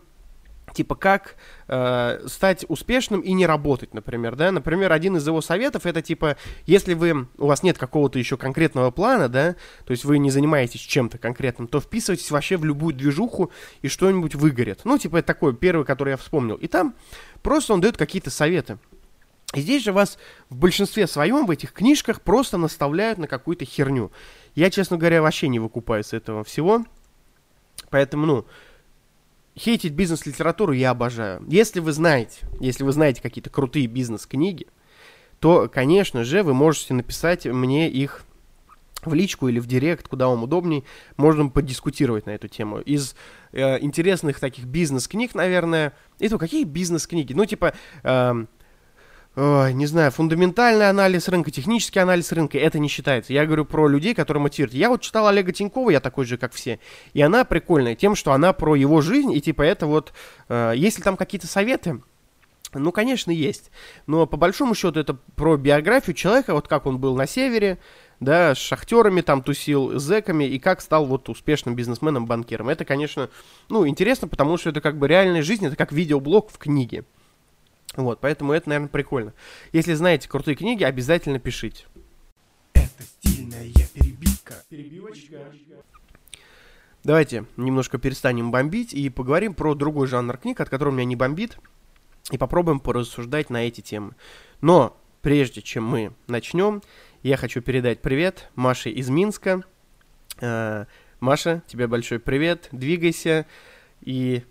типа 0.74 0.96
как 0.96 1.36
э, 1.68 2.24
стать 2.26 2.66
успешным 2.70 3.22
и 3.22 3.34
не 3.34 3.46
работать, 3.46 3.94
например, 3.94 4.36
да, 4.36 4.52
например, 4.52 4.92
один 4.94 5.16
из 5.18 5.28
его 5.28 5.42
советов 5.42 5.86
это 5.86 6.02
типа, 6.02 6.38
если 6.66 6.96
вы 6.96 7.28
у 7.38 7.46
вас 7.46 7.62
нет 7.62 7.78
какого-то 7.78 8.18
еще 8.18 8.36
конкретного 8.36 8.90
плана, 8.90 9.30
да, 9.30 9.56
то 9.86 9.92
есть 9.92 10.04
вы 10.04 10.18
не 10.18 10.32
занимаетесь 10.32 10.82
чем-то 10.82 11.20
конкретным, 11.20 11.68
то 11.68 11.80
вписывайтесь 11.82 12.32
вообще 12.32 12.58
в 12.58 12.66
любую 12.66 12.96
движуху 12.96 13.52
и 13.84 13.90
что-нибудь 13.90 14.34
выгорит. 14.34 14.80
Ну, 14.86 14.98
типа 14.98 15.18
это 15.18 15.28
такой 15.28 15.56
первый, 15.56 15.86
который 15.86 16.12
я 16.12 16.18
вспомнил. 16.18 16.56
И 16.56 16.68
там 16.68 16.96
просто 17.44 17.76
он 17.76 17.82
дает 17.82 17.98
какие-то 17.98 18.32
советы. 18.32 18.80
Здесь 19.54 19.84
же 19.84 19.92
вас 19.92 20.18
в 20.50 20.56
большинстве 20.56 21.08
своем 21.08 21.46
в 21.46 21.52
этих 21.52 21.74
книжках 21.74 22.22
просто 22.22 22.58
наставляют 22.58 23.20
на 23.20 23.28
какую-то 23.28 23.66
херню. 23.66 24.12
Я, 24.56 24.70
честно 24.70 24.98
говоря, 24.98 25.22
вообще 25.22 25.50
не 25.50 25.60
выкупаю 25.60 26.04
с 26.04 26.14
этого 26.14 26.44
всего. 26.44 26.86
Поэтому, 27.90 28.26
ну, 28.26 28.46
хейтить 29.58 29.94
бизнес-литературу 29.94 30.72
я 30.72 30.92
обожаю. 30.92 31.44
Если 31.50 31.82
вы 31.82 31.92
знаете, 31.92 32.48
если 32.60 32.84
вы 32.84 32.94
знаете 32.94 33.22
какие-то 33.22 33.50
крутые 33.50 33.88
бизнес-книги, 33.88 34.68
то, 35.40 35.68
конечно 35.68 36.24
же, 36.24 36.44
вы 36.44 36.54
можете 36.54 36.94
написать 36.94 37.46
мне 37.46 37.90
их 37.90 38.24
в 39.04 39.14
личку 39.14 39.48
или 39.48 39.60
в 39.60 39.66
директ, 39.66 40.08
куда 40.08 40.28
вам 40.28 40.44
удобней, 40.44 40.86
можем 41.18 41.50
подискутировать 41.50 42.28
на 42.28 42.32
эту 42.32 42.48
тему. 42.48 42.80
Из 42.80 43.16
э, 43.52 43.80
интересных 43.84 44.40
таких 44.40 44.66
бизнес-книг, 44.66 45.34
наверное, 45.34 45.94
это 46.20 46.38
какие 46.38 46.64
бизнес-книги? 46.64 47.34
Ну, 47.34 47.46
типа, 47.46 47.74
э, 48.04 48.46
Ой, 49.38 49.74
не 49.74 49.86
знаю, 49.86 50.12
фундаментальный 50.12 50.90
анализ 50.90 51.30
рынка, 51.30 51.52
технический 51.52 52.00
анализ 52.00 52.34
рынка, 52.34 52.58
это 52.58 52.80
не 52.80 52.90
считается. 52.90 53.32
Я 53.32 53.46
говорю 53.46 53.64
про 53.64 53.88
людей, 53.88 54.14
которые 54.14 54.44
мотивируют. 54.44 54.74
Я 54.74 54.90
вот 54.90 55.02
читал 55.02 55.26
Олега 55.28 55.54
Тинькова, 55.54 55.90
я 55.90 56.02
такой 56.02 56.26
же, 56.26 56.38
как 56.38 56.52
все. 56.52 56.80
И 57.14 57.22
она 57.22 57.46
прикольная 57.46 57.96
тем, 57.96 58.16
что 58.16 58.34
она 58.34 58.52
про 58.52 58.76
его 58.76 59.00
жизнь, 59.00 59.32
и 59.32 59.40
типа 59.40 59.62
это 59.62 59.88
вот, 59.88 60.12
э, 60.50 60.74
если 60.76 61.02
там 61.02 61.16
какие-то 61.16 61.48
советы, 61.48 62.02
ну, 62.74 62.92
конечно, 62.92 63.32
есть. 63.32 63.72
Но 64.06 64.26
по 64.26 64.36
большому 64.36 64.76
счету 64.76 65.00
это 65.00 65.14
про 65.36 65.56
биографию 65.56 66.14
человека, 66.14 66.54
вот 66.54 66.68
как 66.68 66.86
он 66.86 67.00
был 67.00 67.16
на 67.16 67.26
севере, 67.26 67.80
да, 68.20 68.54
с 68.54 68.58
шахтерами 68.58 69.22
там 69.22 69.44
тусил, 69.44 69.98
с 69.98 70.04
зэками, 70.04 70.44
и 70.44 70.60
как 70.60 70.82
стал 70.82 71.06
вот 71.06 71.30
успешным 71.30 71.76
бизнесменом, 71.76 72.26
банкиром. 72.26 72.68
Это, 72.68 72.84
конечно, 72.84 73.30
ну, 73.70 73.88
интересно, 73.88 74.28
потому 74.28 74.58
что 74.58 74.72
это 74.72 74.82
как 74.82 74.98
бы 74.98 75.08
реальная 75.08 75.42
жизнь, 75.42 75.66
это 75.66 75.78
как 75.78 75.94
видеоблог 75.94 76.52
в 76.52 76.58
книге. 76.58 77.06
Вот, 77.96 78.22
поэтому 78.22 78.54
это, 78.54 78.70
наверное, 78.70 78.90
прикольно. 78.90 79.34
Если 79.74 79.94
знаете 79.94 80.30
крутые 80.30 80.56
книги, 80.56 80.84
обязательно 80.84 81.40
пишите. 81.40 81.86
Это 82.74 83.04
стильная 83.04 83.68
перебивка. 83.94 84.56
Перебивочка. 84.70 85.40
Давайте 87.04 87.46
немножко 87.58 87.98
перестанем 87.98 88.52
бомбить 88.52 88.94
и 88.94 89.10
поговорим 89.10 89.56
про 89.56 89.74
другой 89.74 90.08
жанр 90.08 90.38
книг, 90.38 90.60
от 90.62 90.70
которого 90.70 90.94
меня 90.94 91.06
не 91.06 91.16
бомбит, 91.16 91.58
и 92.30 92.38
попробуем 92.38 92.80
порассуждать 92.80 93.50
на 93.50 93.68
эти 93.68 93.82
темы. 93.82 94.16
Но 94.62 94.98
прежде 95.22 95.62
чем 95.62 95.84
мы 95.84 96.14
начнем, 96.28 96.82
я 97.24 97.38
хочу 97.38 97.62
передать 97.62 98.02
привет 98.02 98.50
Маше 98.56 98.92
из 98.92 99.10
Минска. 99.10 99.64
Э, 100.40 100.86
Маша, 101.20 101.64
тебе 101.68 101.88
большой 101.88 102.20
привет, 102.20 102.70
двигайся 102.72 103.48
и 104.02 104.44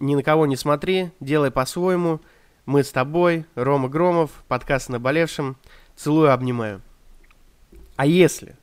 ни 0.00 0.14
на 0.14 0.22
кого 0.22 0.46
не 0.46 0.56
смотри, 0.56 1.10
делай 1.20 1.50
по-своему– 1.50 2.20
мы 2.68 2.84
с 2.84 2.92
тобой, 2.92 3.46
Рома 3.54 3.88
Громов, 3.88 4.44
подкаст 4.46 4.90
«Наболевшим». 4.90 5.56
Целую, 5.96 6.34
обнимаю. 6.34 6.82
А 7.96 8.04
если 8.04 8.56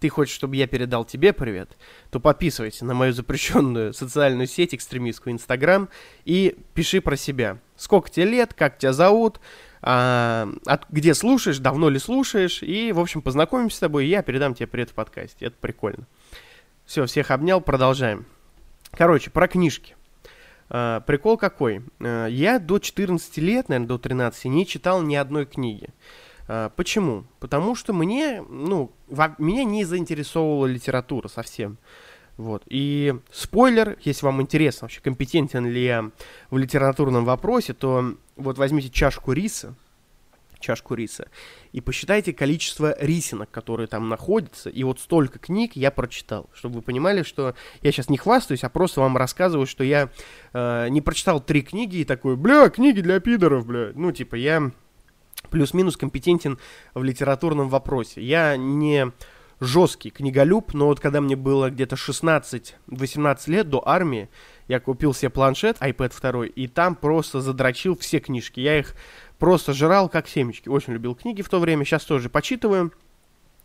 ты 0.00 0.08
хочешь, 0.08 0.34
чтобы 0.34 0.56
я 0.56 0.66
передал 0.66 1.04
тебе 1.04 1.34
привет, 1.34 1.76
то 2.10 2.18
подписывайся 2.18 2.86
на 2.86 2.94
мою 2.94 3.12
запрещенную 3.12 3.92
социальную 3.92 4.46
сеть 4.46 4.74
экстремистскую 4.74 5.34
Инстаграм 5.34 5.90
и 6.24 6.56
пиши 6.72 7.02
про 7.02 7.14
себя. 7.16 7.58
Сколько 7.76 8.10
тебе 8.10 8.24
лет, 8.24 8.54
как 8.54 8.78
тебя 8.78 8.94
зовут, 8.94 9.38
а, 9.82 10.48
от, 10.64 10.88
где 10.88 11.12
слушаешь, 11.12 11.58
давно 11.58 11.90
ли 11.90 11.98
слушаешь, 11.98 12.62
и, 12.62 12.90
в 12.92 12.98
общем, 12.98 13.20
познакомимся 13.20 13.76
с 13.76 13.80
тобой, 13.80 14.06
и 14.06 14.08
я 14.08 14.22
передам 14.22 14.54
тебе 14.54 14.66
привет 14.66 14.88
в 14.88 14.94
подкасте. 14.94 15.44
Это 15.44 15.56
прикольно. 15.60 16.06
Все, 16.86 17.04
всех 17.04 17.30
обнял, 17.30 17.60
продолжаем. 17.60 18.24
Короче, 18.92 19.28
про 19.28 19.46
книжки. 19.46 19.94
Uh, 20.68 21.00
прикол 21.06 21.36
какой? 21.36 21.82
Uh, 21.98 22.30
я 22.30 22.58
до 22.58 22.78
14 22.78 23.36
лет, 23.38 23.68
наверное, 23.68 23.88
до 23.88 23.98
13 23.98 24.46
не 24.46 24.66
читал 24.66 25.02
ни 25.02 25.14
одной 25.14 25.46
книги. 25.46 25.90
Uh, 26.48 26.72
почему? 26.74 27.24
Потому 27.38 27.74
что 27.74 27.92
мне, 27.92 28.42
ну, 28.48 28.92
меня 29.38 29.64
не 29.64 29.84
заинтересовывала 29.84 30.66
литература 30.66 31.28
совсем. 31.28 31.78
Вот. 32.36 32.62
И 32.66 33.14
спойлер, 33.32 33.96
если 34.02 34.26
вам 34.26 34.42
интересно 34.42 34.86
вообще, 34.86 35.00
компетентен 35.00 35.66
ли 35.66 35.84
я 35.84 36.10
в 36.50 36.58
литературном 36.58 37.24
вопросе, 37.24 37.72
то 37.72 38.14
вот 38.36 38.58
возьмите 38.58 38.90
чашку 38.90 39.32
риса, 39.32 39.74
чашку 40.58 40.94
риса, 40.94 41.28
и 41.72 41.80
посчитайте 41.80 42.32
количество 42.32 42.96
рисинок, 42.98 43.50
которые 43.50 43.86
там 43.86 44.08
находятся, 44.08 44.70
и 44.70 44.82
вот 44.84 45.00
столько 45.00 45.38
книг 45.38 45.72
я 45.74 45.90
прочитал, 45.90 46.48
чтобы 46.54 46.76
вы 46.76 46.82
понимали, 46.82 47.22
что 47.22 47.54
я 47.82 47.92
сейчас 47.92 48.08
не 48.08 48.16
хвастаюсь, 48.16 48.64
а 48.64 48.68
просто 48.68 49.00
вам 49.00 49.16
рассказываю, 49.16 49.66
что 49.66 49.84
я 49.84 50.10
э, 50.52 50.88
не 50.88 51.00
прочитал 51.00 51.40
три 51.40 51.62
книги 51.62 51.98
и 51.98 52.04
такой, 52.04 52.36
бля, 52.36 52.68
книги 52.70 53.00
для 53.00 53.20
пидоров, 53.20 53.66
бля, 53.66 53.92
ну, 53.94 54.12
типа, 54.12 54.34
я 54.36 54.70
плюс-минус 55.50 55.96
компетентен 55.96 56.58
в 56.94 57.02
литературном 57.02 57.68
вопросе. 57.68 58.22
Я 58.22 58.56
не 58.56 59.12
жесткий 59.60 60.10
книголюб, 60.10 60.74
но 60.74 60.86
вот 60.86 61.00
когда 61.00 61.20
мне 61.20 61.36
было 61.36 61.70
где-то 61.70 61.96
16-18 61.96 63.38
лет 63.46 63.68
до 63.68 63.86
армии, 63.86 64.28
я 64.68 64.80
купил 64.80 65.14
себе 65.14 65.30
планшет, 65.30 65.78
iPad 65.78 66.12
2, 66.20 66.46
и 66.46 66.66
там 66.66 66.94
просто 66.94 67.40
задрочил 67.40 67.96
все 67.96 68.18
книжки. 68.18 68.60
Я 68.60 68.78
их 68.78 68.94
Просто 69.38 69.72
жрал 69.72 70.08
как 70.08 70.28
семечки. 70.28 70.68
Очень 70.68 70.94
любил 70.94 71.14
книги 71.14 71.42
в 71.42 71.48
то 71.48 71.58
время. 71.58 71.84
Сейчас 71.84 72.04
тоже 72.04 72.28
почитываю. 72.30 72.92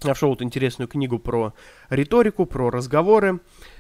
Нашел 0.04 0.30
вот 0.30 0.42
интересную 0.42 0.88
книгу 0.88 1.20
про 1.20 1.54
риторику, 1.90 2.46
про 2.46 2.70
разговоры. 2.70 3.40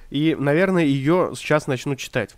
И, 0.10 0.36
наверное, 0.38 0.83
ее 0.83 1.31
сейчас 1.36 1.67
начну 1.67 1.95
читать. 1.95 2.36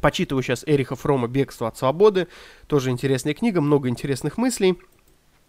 Почитываю 0.00 0.42
сейчас 0.42 0.64
Эриха 0.66 0.96
Фрома 0.96 1.28
«Бегство 1.28 1.68
от 1.68 1.76
свободы». 1.76 2.28
Тоже 2.66 2.90
интересная 2.90 3.34
книга, 3.34 3.60
много 3.60 3.88
интересных 3.88 4.38
мыслей. 4.38 4.78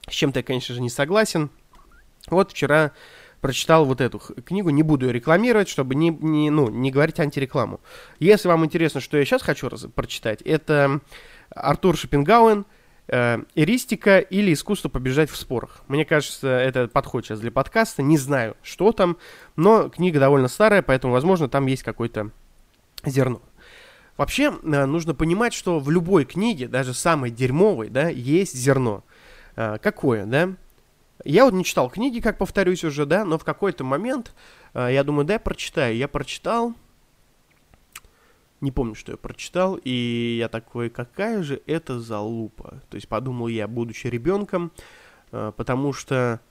С 0.07 0.13
чем-то 0.13 0.39
я, 0.39 0.43
конечно 0.43 0.75
же, 0.75 0.81
не 0.81 0.89
согласен. 0.89 1.49
Вот 2.27 2.51
вчера 2.51 2.91
прочитал 3.41 3.85
вот 3.85 4.01
эту 4.01 4.19
книгу, 4.19 4.69
не 4.69 4.83
буду 4.83 5.07
ее 5.07 5.13
рекламировать, 5.13 5.69
чтобы 5.69 5.95
не, 5.95 6.09
не, 6.09 6.49
ну, 6.49 6.69
не 6.69 6.91
говорить 6.91 7.19
антирекламу. 7.19 7.79
Если 8.19 8.47
вам 8.47 8.65
интересно, 8.65 9.01
что 9.01 9.17
я 9.17 9.25
сейчас 9.25 9.41
хочу 9.41 9.69
раз, 9.69 9.85
прочитать, 9.93 10.41
это 10.41 11.01
Артур 11.49 11.97
Шопенгауэн 11.97 12.65
эристика 13.07 14.19
или 14.19 14.51
искусство 14.53 14.89
побежать 14.89 15.29
в 15.29 15.35
спорах. 15.35 15.83
Мне 15.87 16.05
кажется, 16.05 16.47
это 16.47 16.87
подходит 16.87 17.27
сейчас 17.27 17.39
для 17.39 17.51
подкаста. 17.51 18.01
Не 18.01 18.17
знаю, 18.17 18.57
что 18.63 18.91
там, 18.91 19.17
но 19.55 19.89
книга 19.89 20.19
довольно 20.19 20.47
старая, 20.47 20.81
поэтому, 20.81 21.13
возможно, 21.13 21.47
там 21.47 21.67
есть 21.67 21.83
какое-то 21.83 22.31
зерно. 23.05 23.41
Вообще, 24.17 24.53
э, 24.63 24.85
нужно 24.85 25.13
понимать, 25.13 25.53
что 25.53 25.79
в 25.79 25.89
любой 25.91 26.25
книге, 26.25 26.67
даже 26.67 26.93
самой 26.93 27.31
дерьмовой, 27.31 27.89
да, 27.89 28.07
есть 28.07 28.55
зерно. 28.55 29.03
Э, 29.55 29.77
какое, 29.81 30.25
да? 30.25 30.53
Я 31.23 31.45
вот 31.45 31.53
не 31.53 31.63
читал 31.63 31.89
книги, 31.89 32.19
как 32.19 32.37
повторюсь 32.37 32.83
уже, 32.83 33.05
да, 33.05 33.25
но 33.25 33.37
в 33.37 33.43
какой-то 33.43 33.83
момент 33.83 34.33
э, 34.73 34.89
я 34.91 35.03
думаю, 35.03 35.25
да, 35.25 35.33
я 35.33 35.39
прочитаю. 35.39 35.95
Я 35.95 36.07
прочитал 36.07 36.73
не 38.65 38.71
помню, 38.71 38.95
что 38.95 39.11
я 39.13 39.17
прочитал, 39.17 39.79
и 39.83 40.37
я 40.39 40.49
такой, 40.49 40.89
какая 40.89 41.43
же 41.43 41.61
это 41.67 41.99
залупа? 41.99 42.81
То 42.89 42.95
есть 42.95 43.07
подумал 43.07 43.47
я, 43.47 43.67
будучи 43.67 44.07
ребенком, 44.07 44.71
э, 45.31 45.51
потому 45.55 45.93
что 45.93 46.41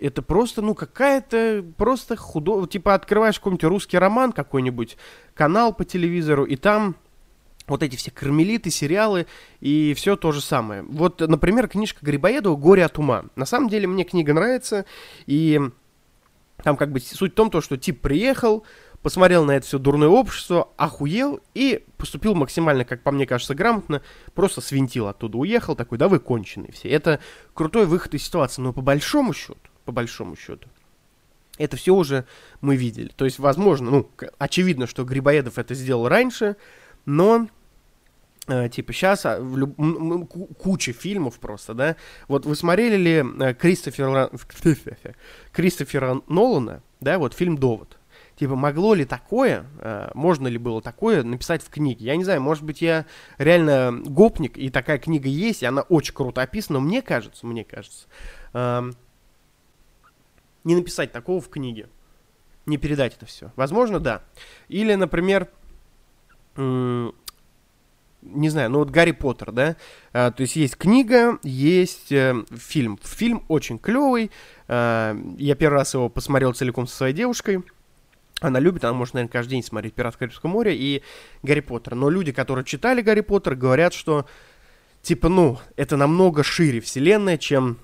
это 0.00 0.22
просто, 0.22 0.60
ну, 0.60 0.74
какая-то 0.74 1.64
просто 1.76 2.16
худо... 2.16 2.66
Типа 2.66 2.94
открываешь 2.94 3.38
какой-нибудь 3.38 3.64
русский 3.64 3.98
роман, 3.98 4.32
какой-нибудь 4.32 4.96
канал 5.34 5.72
по 5.72 5.84
телевизору, 5.84 6.44
и 6.44 6.56
там 6.56 6.96
вот 7.68 7.84
эти 7.84 7.94
все 7.94 8.10
кармелиты, 8.10 8.70
сериалы 8.70 9.26
и 9.60 9.94
все 9.94 10.16
то 10.16 10.32
же 10.32 10.40
самое. 10.40 10.82
Вот, 10.82 11.20
например, 11.20 11.68
книжка 11.68 12.04
Грибоедова 12.04 12.56
«Горе 12.56 12.84
от 12.84 12.98
ума». 12.98 13.26
На 13.36 13.46
самом 13.46 13.68
деле 13.68 13.86
мне 13.86 14.02
книга 14.02 14.34
нравится, 14.34 14.84
и 15.26 15.60
там 16.64 16.76
как 16.76 16.90
бы 16.90 17.00
суть 17.00 17.32
в 17.32 17.34
том, 17.36 17.50
то, 17.50 17.60
что 17.60 17.76
тип 17.76 18.00
приехал, 18.00 18.64
посмотрел 19.02 19.44
на 19.44 19.52
это 19.52 19.66
все 19.66 19.78
дурное 19.78 20.08
общество, 20.08 20.68
охуел 20.76 21.40
и 21.54 21.84
поступил 21.96 22.34
максимально, 22.34 22.84
как 22.84 23.02
по 23.02 23.10
мне 23.10 23.26
кажется, 23.26 23.54
грамотно, 23.54 24.02
просто 24.34 24.60
свинтил 24.60 25.08
оттуда, 25.08 25.38
уехал, 25.38 25.76
такой, 25.76 25.98
да 25.98 26.08
вы 26.08 26.18
конченые 26.18 26.72
все. 26.72 26.88
Это 26.88 27.20
крутой 27.54 27.86
выход 27.86 28.14
из 28.14 28.24
ситуации, 28.24 28.62
но 28.62 28.72
по 28.72 28.82
большому 28.82 29.32
счету, 29.32 29.56
по 29.84 29.92
большому 29.92 30.36
счету, 30.36 30.68
это 31.58 31.76
все 31.76 31.94
уже 31.94 32.24
мы 32.60 32.76
видели. 32.76 33.10
То 33.14 33.24
есть, 33.24 33.38
возможно, 33.38 33.90
ну, 33.90 34.10
очевидно, 34.38 34.86
что 34.86 35.04
Грибоедов 35.04 35.58
это 35.58 35.74
сделал 35.74 36.08
раньше, 36.08 36.56
но 37.04 37.48
Э, 38.50 38.68
типа 38.68 38.92
сейчас 38.92 39.24
а, 39.26 39.38
люб... 39.38 39.76
куча 40.58 40.92
фильмов 40.92 41.38
просто, 41.38 41.72
да. 41.74 41.96
Вот 42.26 42.46
вы 42.46 42.56
смотрели 42.56 42.96
ли 42.96 43.24
э, 43.40 43.54
Кристофера... 43.54 44.30
Кристофера 45.52 46.20
Нолана, 46.26 46.82
да, 47.00 47.18
вот 47.18 47.34
фильм 47.34 47.56
«Довод»? 47.56 47.99
Типа, 48.40 48.56
могло 48.56 48.94
ли 48.94 49.04
такое, 49.04 49.66
э, 49.80 50.12
можно 50.14 50.48
ли 50.48 50.56
было 50.56 50.80
такое 50.80 51.22
написать 51.22 51.62
в 51.62 51.68
книге? 51.68 52.06
Я 52.06 52.16
не 52.16 52.24
знаю, 52.24 52.40
может 52.40 52.64
быть, 52.64 52.80
я 52.80 53.04
реально 53.36 54.00
гопник, 54.02 54.56
и 54.56 54.70
такая 54.70 54.96
книга 54.96 55.28
есть, 55.28 55.62
и 55.62 55.66
она 55.66 55.82
очень 55.82 56.14
круто 56.14 56.40
описана, 56.40 56.80
мне 56.80 57.02
кажется, 57.02 57.46
мне 57.46 57.64
кажется, 57.64 58.06
э, 58.54 58.92
не 60.64 60.74
написать 60.74 61.12
такого 61.12 61.42
в 61.42 61.50
книге, 61.50 61.90
не 62.64 62.78
передать 62.78 63.14
это 63.14 63.26
все. 63.26 63.52
Возможно, 63.56 64.00
да. 64.00 64.22
Или, 64.68 64.94
например, 64.94 65.50
не 66.56 67.12
знаю, 68.48 68.70
ну 68.70 68.78
вот 68.78 68.88
Гарри 68.88 69.12
Поттер, 69.12 69.52
да, 69.52 69.76
а, 70.14 70.30
то 70.30 70.40
есть 70.40 70.56
есть 70.56 70.78
книга, 70.78 71.38
есть 71.42 72.10
э, 72.10 72.42
фильм. 72.52 72.98
Фильм 73.02 73.44
очень 73.48 73.78
клевый, 73.78 74.30
а, 74.66 75.14
я 75.36 75.54
первый 75.56 75.74
раз 75.74 75.92
его 75.92 76.08
посмотрел 76.08 76.54
целиком 76.54 76.86
со 76.86 76.96
своей 76.96 77.14
девушкой, 77.14 77.62
она 78.40 78.58
любит, 78.58 78.84
она 78.84 78.94
может, 78.94 79.14
наверное, 79.14 79.32
каждый 79.32 79.50
день 79.50 79.62
смотреть 79.62 79.94
«Пират 79.94 80.16
Карибского 80.16 80.50
моря» 80.50 80.72
и 80.72 81.02
«Гарри 81.42 81.60
Поттер». 81.60 81.94
Но 81.94 82.10
люди, 82.10 82.32
которые 82.32 82.64
читали 82.64 83.02
«Гарри 83.02 83.20
Поттер», 83.20 83.54
говорят, 83.54 83.92
что, 83.92 84.26
типа, 85.02 85.28
ну, 85.28 85.58
это 85.76 85.96
намного 85.96 86.42
шире 86.42 86.80
вселенная, 86.80 87.38
чем 87.38 87.78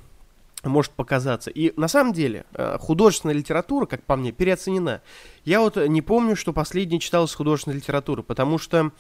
может 0.64 0.92
показаться. 0.92 1.50
И 1.50 1.72
на 1.78 1.88
самом 1.88 2.12
деле 2.12 2.44
э, 2.54 2.78
художественная 2.80 3.34
литература, 3.34 3.86
как 3.86 4.02
по 4.02 4.16
мне, 4.16 4.32
переоценена. 4.32 5.02
Я 5.44 5.60
вот 5.60 5.76
не 5.76 6.02
помню, 6.02 6.36
что 6.36 6.52
последний 6.52 7.00
читал 7.00 7.26
из 7.26 7.34
художественной 7.34 7.76
литературы, 7.76 8.22
потому 8.22 8.58
что, 8.58 8.90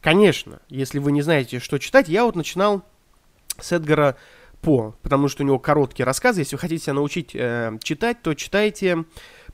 конечно, 0.00 0.60
если 0.68 0.98
вы 0.98 1.12
не 1.12 1.22
знаете, 1.22 1.58
что 1.58 1.78
читать, 1.78 2.08
я 2.08 2.24
вот 2.24 2.36
начинал 2.36 2.82
с 3.58 3.72
Эдгара 3.72 4.16
По, 4.60 4.94
потому 5.02 5.28
что 5.28 5.42
у 5.42 5.46
него 5.46 5.58
короткие 5.58 6.04
рассказы. 6.04 6.40
Если 6.40 6.56
вы 6.56 6.60
хотите 6.60 6.84
себя 6.84 6.94
научить 6.94 7.30
э, 7.34 7.78
читать, 7.82 8.20
то 8.22 8.34
читайте 8.34 9.04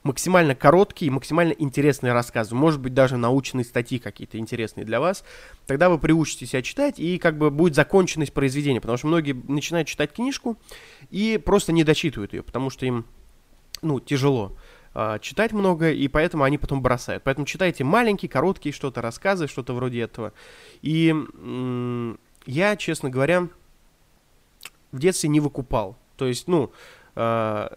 максимально 0.03 0.53
короткие 0.53 1.11
максимально 1.11 1.53
интересные 1.53 2.13
рассказы, 2.13 2.53
может 2.55 2.79
быть, 2.79 2.93
даже 2.93 3.17
научные 3.17 3.63
статьи 3.63 3.99
какие-то 3.99 4.37
интересные 4.37 4.85
для 4.85 4.99
вас, 4.99 5.23
тогда 5.65 5.89
вы 5.89 5.97
приучите 5.97 6.45
себя 6.45 6.61
читать, 6.61 6.99
и 6.99 7.17
как 7.17 7.37
бы 7.37 7.49
будет 7.49 7.75
законченность 7.75 8.33
произведения, 8.33 8.81
потому 8.81 8.97
что 8.97 9.07
многие 9.07 9.33
начинают 9.47 9.87
читать 9.87 10.13
книжку 10.13 10.57
и 11.09 11.41
просто 11.43 11.71
не 11.71 11.83
дочитывают 11.83 12.33
ее, 12.33 12.43
потому 12.43 12.69
что 12.69 12.85
им, 12.85 13.05
ну, 13.81 13.99
тяжело 13.99 14.57
э, 14.93 15.19
читать 15.21 15.53
много, 15.53 15.91
и 15.91 16.07
поэтому 16.07 16.43
они 16.43 16.57
потом 16.57 16.81
бросают. 16.81 17.23
Поэтому 17.23 17.45
читайте 17.47 17.83
маленькие, 17.83 18.29
короткие 18.29 18.73
что-то, 18.73 19.01
рассказы, 19.01 19.47
что-то 19.47 19.73
вроде 19.73 20.01
этого. 20.01 20.33
И 20.81 21.15
я, 22.45 22.75
честно 22.75 23.09
говоря, 23.09 23.47
в 24.91 24.99
детстве 24.99 25.29
не 25.29 25.39
выкупал. 25.39 25.97
То 26.17 26.27
есть, 26.27 26.47
ну, 26.47 26.71
э, 27.15 27.69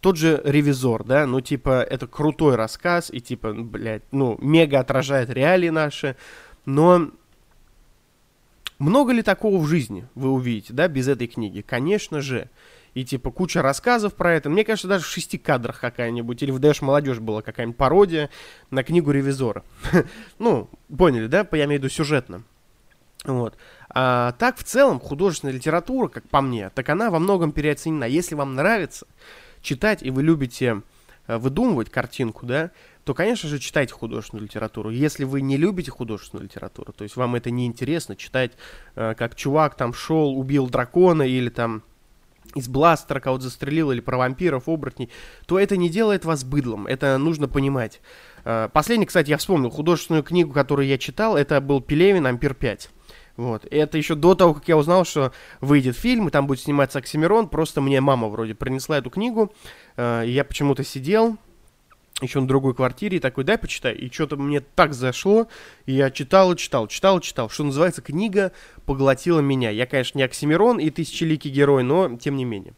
тот 0.00 0.16
же 0.16 0.40
ревизор, 0.44 1.04
да, 1.04 1.26
ну, 1.26 1.40
типа, 1.40 1.82
это 1.82 2.06
крутой 2.06 2.56
рассказ, 2.56 3.10
и, 3.12 3.20
типа, 3.20 3.52
блядь, 3.52 4.02
ну, 4.12 4.36
мега 4.40 4.80
отражает 4.80 5.30
реалии 5.30 5.70
наши, 5.70 6.16
но 6.64 7.10
много 8.78 9.12
ли 9.12 9.22
такого 9.22 9.58
в 9.58 9.66
жизни 9.66 10.06
вы 10.14 10.30
увидите, 10.30 10.72
да, 10.72 10.86
без 10.86 11.08
этой 11.08 11.26
книги? 11.26 11.62
Конечно 11.62 12.20
же. 12.20 12.48
И, 12.94 13.04
типа, 13.04 13.30
куча 13.30 13.60
рассказов 13.60 14.14
про 14.14 14.34
это. 14.34 14.48
Мне 14.50 14.64
кажется, 14.64 14.88
даже 14.88 15.04
в 15.04 15.08
шести 15.08 15.36
кадрах 15.36 15.80
какая-нибудь, 15.80 16.42
или 16.42 16.50
в 16.50 16.58
Дэш 16.58 16.80
Молодежь 16.80 17.18
была 17.18 17.42
какая-нибудь 17.42 17.76
пародия 17.76 18.30
на 18.70 18.82
книгу 18.82 19.10
ревизора. 19.10 19.62
ну, 20.38 20.70
поняли, 20.96 21.26
да, 21.26 21.46
я 21.52 21.64
имею 21.64 21.80
в 21.80 21.84
виду 21.84 21.88
сюжетно. 21.88 22.42
Вот. 23.24 23.56
А 23.90 24.32
так, 24.32 24.56
в 24.58 24.64
целом, 24.64 25.00
художественная 25.00 25.54
литература, 25.54 26.08
как 26.08 26.28
по 26.28 26.40
мне, 26.40 26.70
так 26.70 26.88
она 26.88 27.10
во 27.10 27.18
многом 27.18 27.52
переоценена. 27.52 28.04
Если 28.04 28.34
вам 28.34 28.54
нравится, 28.54 29.06
читать, 29.68 30.02
и 30.02 30.10
вы 30.10 30.22
любите 30.22 30.82
э, 31.26 31.36
выдумывать 31.36 31.90
картинку, 31.90 32.46
да, 32.46 32.70
то, 33.04 33.14
конечно 33.14 33.48
же, 33.48 33.58
читайте 33.58 33.92
художественную 33.92 34.46
литературу. 34.46 34.90
Если 34.90 35.24
вы 35.24 35.40
не 35.42 35.56
любите 35.56 35.90
художественную 35.90 36.44
литературу, 36.44 36.92
то 36.92 37.04
есть 37.04 37.16
вам 37.16 37.34
это 37.34 37.50
не 37.50 37.66
интересно 37.66 38.16
читать, 38.16 38.52
э, 38.96 39.14
как 39.16 39.34
чувак 39.34 39.76
там 39.76 39.92
шел, 39.92 40.38
убил 40.38 40.68
дракона 40.68 41.22
или 41.22 41.50
там 41.50 41.82
из 42.54 42.66
бластера 42.66 43.20
кого-то 43.20 43.44
застрелил 43.44 43.92
или 43.92 44.00
про 44.00 44.16
вампиров, 44.16 44.68
оборотней, 44.68 45.10
то 45.46 45.58
это 45.58 45.76
не 45.76 45.90
делает 45.90 46.24
вас 46.24 46.44
быдлом. 46.44 46.86
Это 46.86 47.18
нужно 47.18 47.46
понимать. 47.46 48.00
Э, 48.44 48.70
последний, 48.72 49.06
кстати, 49.06 49.28
я 49.28 49.36
вспомнил 49.36 49.68
художественную 49.68 50.22
книгу, 50.22 50.52
которую 50.54 50.88
я 50.88 50.96
читал, 50.96 51.36
это 51.36 51.60
был 51.60 51.82
Пелевин 51.82 52.26
«Ампир 52.26 52.52
5». 52.52 52.88
Вот. 53.38 53.64
И 53.66 53.76
это 53.76 53.96
еще 53.96 54.16
до 54.16 54.34
того, 54.34 54.52
как 54.52 54.66
я 54.66 54.76
узнал, 54.76 55.04
что 55.04 55.30
выйдет 55.60 55.96
фильм, 55.96 56.26
и 56.26 56.30
там 56.32 56.48
будет 56.48 56.60
сниматься 56.60 56.98
Оксимирон. 56.98 57.48
Просто 57.48 57.80
мне 57.80 58.00
мама 58.00 58.26
вроде 58.26 58.56
принесла 58.56 58.98
эту 58.98 59.10
книгу, 59.10 59.52
э, 59.96 60.26
и 60.26 60.32
я 60.32 60.42
почему-то 60.42 60.82
сидел, 60.82 61.36
еще 62.20 62.40
на 62.40 62.48
другой 62.48 62.74
квартире, 62.74 63.18
и 63.18 63.20
такой, 63.20 63.44
дай 63.44 63.56
почитай. 63.56 63.94
И 63.94 64.10
что-то 64.10 64.36
мне 64.36 64.58
так 64.58 64.92
зашло, 64.92 65.46
и 65.86 65.92
я 65.92 66.10
читал 66.10 66.56
читал, 66.56 66.88
читал 66.88 67.20
читал. 67.20 67.48
Что 67.48 67.62
называется, 67.62 68.02
книга 68.02 68.50
поглотила 68.86 69.38
меня. 69.38 69.70
Я, 69.70 69.86
конечно, 69.86 70.18
не 70.18 70.24
Оксимирон 70.24 70.80
и 70.80 70.90
тысячеликий 70.90 71.52
герой, 71.52 71.84
но 71.84 72.16
тем 72.16 72.34
не 72.34 72.44
менее. 72.44 72.74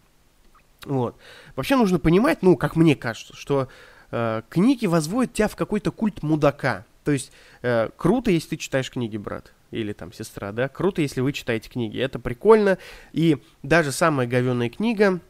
Вот. 0.84 1.16
Вообще 1.56 1.76
нужно 1.76 1.98
понимать, 1.98 2.42
ну, 2.42 2.58
как 2.58 2.76
мне 2.76 2.94
кажется, 2.94 3.34
что 3.34 3.68
э, 4.10 4.42
книги 4.50 4.84
возводят 4.84 5.32
тебя 5.32 5.48
в 5.48 5.56
какой-то 5.56 5.90
культ 5.90 6.22
мудака. 6.22 6.84
То 7.04 7.12
есть 7.12 7.32
э, 7.62 7.90
круто, 7.96 8.30
если 8.30 8.50
ты 8.50 8.56
читаешь 8.56 8.90
книги, 8.90 9.16
брат 9.16 9.52
или 9.70 9.92
там 9.92 10.12
сестра, 10.12 10.52
да, 10.52 10.68
круто, 10.68 11.00
если 11.00 11.20
вы 11.20 11.32
читаете 11.32 11.70
книги, 11.70 11.98
это 11.98 12.18
прикольно, 12.18 12.78
и 13.12 13.38
даже 13.62 13.92
самая 13.92 14.26
говенная 14.26 14.68
книга, 14.68 15.20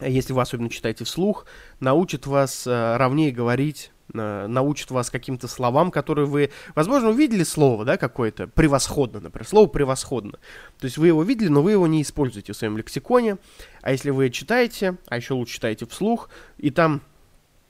если 0.00 0.32
вы 0.32 0.42
особенно 0.42 0.68
читаете 0.68 1.04
вслух, 1.04 1.46
научит 1.80 2.26
вас 2.26 2.66
э, 2.66 2.96
ровнее 2.96 3.30
говорить, 3.30 3.90
э, 4.12 4.46
научит 4.46 4.90
вас 4.90 5.10
каким-то 5.10 5.48
словам, 5.48 5.90
которые 5.90 6.26
вы, 6.26 6.50
возможно, 6.74 7.10
увидели 7.10 7.44
слово, 7.44 7.84
да, 7.84 7.96
какое-то, 7.96 8.46
превосходно, 8.46 9.20
например, 9.20 9.46
слово 9.46 9.68
превосходно, 9.68 10.32
то 10.78 10.84
есть 10.84 10.98
вы 10.98 11.08
его 11.08 11.22
видели, 11.22 11.48
но 11.48 11.62
вы 11.62 11.72
его 11.72 11.86
не 11.86 12.02
используете 12.02 12.52
в 12.52 12.56
своем 12.56 12.76
лексиконе, 12.76 13.38
а 13.80 13.92
если 13.92 14.10
вы 14.10 14.30
читаете, 14.30 14.96
а 15.06 15.16
еще 15.16 15.34
лучше 15.34 15.54
читаете 15.54 15.86
вслух, 15.86 16.28
и 16.58 16.70
там 16.70 17.00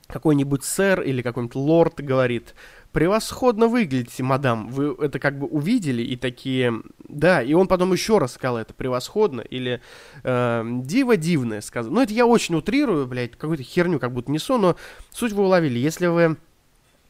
какой-нибудь 0.07 0.63
сэр 0.63 1.01
или 1.01 1.21
какой-нибудь 1.21 1.55
лорд 1.55 1.95
говорит, 1.95 2.53
превосходно 2.93 3.67
выглядите, 3.67 4.23
мадам. 4.23 4.69
Вы 4.69 4.95
это 4.99 5.19
как 5.19 5.37
бы 5.37 5.47
увидели 5.47 6.01
и 6.01 6.15
такие, 6.15 6.81
да, 7.09 7.41
и 7.41 7.53
он 7.53 7.67
потом 7.67 7.91
еще 7.91 8.19
раз 8.19 8.33
сказал 8.33 8.57
это 8.57 8.73
превосходно 8.73 9.41
или 9.41 9.81
э, 10.23 10.63
диво 10.83 11.17
дивное 11.17 11.61
сказал. 11.61 11.91
Ну, 11.91 12.01
это 12.01 12.13
я 12.13 12.25
очень 12.25 12.55
утрирую, 12.55 13.07
блядь, 13.07 13.31
какую-то 13.31 13.63
херню 13.63 13.99
как 13.99 14.13
будто 14.13 14.31
несу, 14.31 14.57
но 14.57 14.77
суть 15.11 15.33
вы 15.33 15.43
уловили. 15.43 15.79
Если 15.79 16.07
вы 16.07 16.37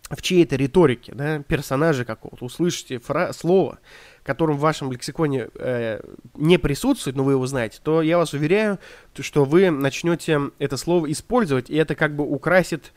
в 0.09 0.21
чьей-то 0.21 0.55
риторике, 0.55 1.13
да, 1.15 1.39
персонажа 1.39 2.05
какого-то 2.05 2.45
услышите 2.45 2.99
фра- 2.99 3.33
слово, 3.33 3.79
которым 4.23 4.57
в 4.57 4.61
вашем 4.61 4.91
лексиконе 4.91 5.49
э, 5.55 6.01
не 6.35 6.57
присутствует, 6.57 7.15
но 7.15 7.23
вы 7.23 7.33
его 7.33 7.45
знаете, 7.45 7.79
то 7.83 8.01
я 8.01 8.17
вас 8.17 8.33
уверяю, 8.33 8.79
что 9.19 9.43
вы 9.43 9.69
начнете 9.69 10.39
это 10.59 10.77
слово 10.77 11.11
использовать, 11.11 11.69
и 11.69 11.75
это 11.75 11.95
как 11.95 12.15
бы 12.15 12.23
украсит 12.23 12.93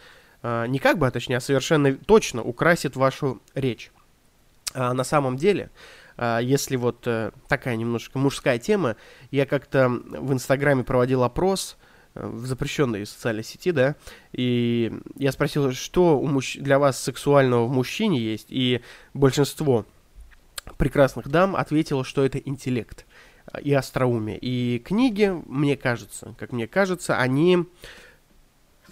не 0.68 0.78
как 0.78 0.98
бы, 0.98 1.06
а 1.06 1.10
точнее, 1.10 1.38
а 1.38 1.40
совершенно 1.40 1.94
точно 1.94 2.42
украсит 2.42 2.96
вашу 2.96 3.40
речь. 3.54 3.90
А 4.74 4.92
на 4.92 5.04
самом 5.04 5.36
деле, 5.36 5.70
а, 6.16 6.38
если 6.38 6.76
вот 6.76 7.06
э, 7.06 7.30
такая 7.48 7.76
немножко 7.76 8.18
мужская 8.18 8.58
тема, 8.58 8.96
я 9.30 9.46
как-то 9.46 9.88
в 9.88 10.32
Инстаграме 10.32 10.84
проводил 10.84 11.22
опрос 11.22 11.76
э, 12.14 12.26
в 12.26 12.46
запрещенной 12.46 13.06
социальной 13.06 13.44
сети, 13.44 13.70
да, 13.70 13.96
и 14.32 14.92
я 15.16 15.32
спросил, 15.32 15.72
что 15.72 16.18
у 16.18 16.26
мужч... 16.26 16.56
для 16.58 16.78
вас 16.78 17.02
сексуального 17.02 17.66
в 17.66 17.72
мужчине 17.72 18.18
есть, 18.18 18.46
и 18.48 18.80
большинство 19.14 19.86
прекрасных 20.78 21.28
дам 21.28 21.54
ответило, 21.54 22.04
что 22.04 22.24
это 22.24 22.38
интеллект 22.38 23.06
и 23.62 23.72
остроумие. 23.72 24.38
И 24.38 24.80
книги, 24.80 25.32
мне 25.46 25.76
кажется, 25.76 26.34
как 26.38 26.52
мне 26.52 26.66
кажется, 26.66 27.16
они 27.16 27.66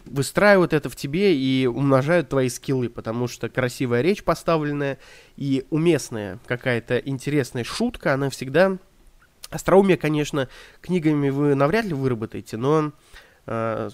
выстраивают 0.04 0.72
это 0.72 0.88
в 0.88 0.96
тебе 0.96 1.36
и 1.36 1.66
умножают 1.66 2.28
твои 2.28 2.48
скиллы, 2.48 2.88
потому 2.88 3.28
что 3.28 3.48
красивая 3.48 4.02
речь 4.02 4.22
поставленная 4.22 4.98
и 5.36 5.66
уместная 5.70 6.38
какая-то 6.46 6.98
интересная 6.98 7.64
шутка, 7.64 8.14
она 8.14 8.30
всегда... 8.30 8.78
Остроумие, 9.50 9.96
конечно, 9.96 10.48
книгами 10.80 11.28
вы 11.28 11.54
навряд 11.54 11.84
ли 11.84 11.94
выработаете, 11.94 12.56
но 12.56 12.92
э, 13.46 13.90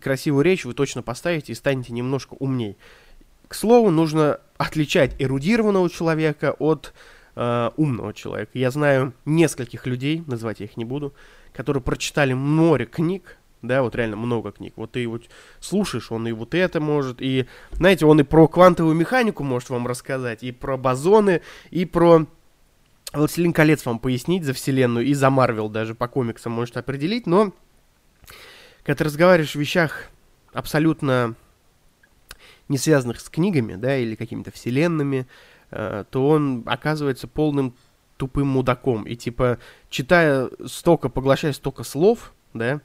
красивую 0.00 0.44
речь 0.44 0.64
вы 0.64 0.74
точно 0.74 1.02
поставите 1.02 1.52
и 1.52 1.56
станете 1.56 1.92
немножко 1.92 2.34
умней. 2.34 2.76
К 3.48 3.54
слову, 3.54 3.90
нужно 3.90 4.40
отличать 4.58 5.16
эрудированного 5.18 5.88
человека 5.90 6.54
от 6.58 6.92
э, 7.34 7.70
умного 7.76 8.12
человека. 8.12 8.50
Я 8.54 8.70
знаю 8.70 9.14
нескольких 9.24 9.86
людей, 9.86 10.22
назвать 10.26 10.60
я 10.60 10.66
их 10.66 10.76
не 10.76 10.84
буду, 10.84 11.14
которые 11.52 11.82
прочитали 11.82 12.34
море 12.34 12.86
книг, 12.86 13.37
да, 13.62 13.82
вот 13.82 13.94
реально 13.94 14.16
много 14.16 14.52
книг. 14.52 14.74
Вот 14.76 14.92
ты 14.92 15.06
вот 15.06 15.24
слушаешь, 15.60 16.12
он 16.12 16.28
и 16.28 16.32
вот 16.32 16.54
это 16.54 16.80
может, 16.80 17.20
и, 17.20 17.46
знаете, 17.72 18.06
он 18.06 18.20
и 18.20 18.24
про 18.24 18.46
квантовую 18.48 18.94
механику 18.94 19.42
может 19.42 19.70
вам 19.70 19.86
рассказать, 19.86 20.42
и 20.42 20.52
про 20.52 20.76
бозоны, 20.76 21.42
и 21.70 21.84
про 21.84 22.26
«Властелин 23.12 23.52
колец» 23.52 23.84
вам 23.86 23.98
пояснить 23.98 24.44
за 24.44 24.52
вселенную 24.52 25.06
и 25.06 25.14
за 25.14 25.30
Марвел 25.30 25.68
даже 25.68 25.94
по 25.94 26.08
комиксам 26.08 26.52
может 26.52 26.76
определить, 26.76 27.26
но 27.26 27.52
когда 28.84 28.98
ты 28.98 29.04
разговариваешь 29.04 29.56
о 29.56 29.58
вещах 29.58 30.10
абсолютно 30.52 31.34
не 32.68 32.78
связанных 32.78 33.20
с 33.20 33.28
книгами, 33.28 33.74
да, 33.74 33.96
или 33.96 34.14
какими-то 34.14 34.50
вселенными, 34.50 35.26
э, 35.70 36.04
то 36.10 36.28
он 36.28 36.62
оказывается 36.66 37.26
полным 37.26 37.74
тупым 38.16 38.48
мудаком. 38.48 39.04
И 39.04 39.16
типа, 39.16 39.58
читая 39.88 40.50
столько, 40.66 41.08
поглощая 41.08 41.52
столько 41.52 41.82
слов, 41.82 42.32
да, 42.52 42.80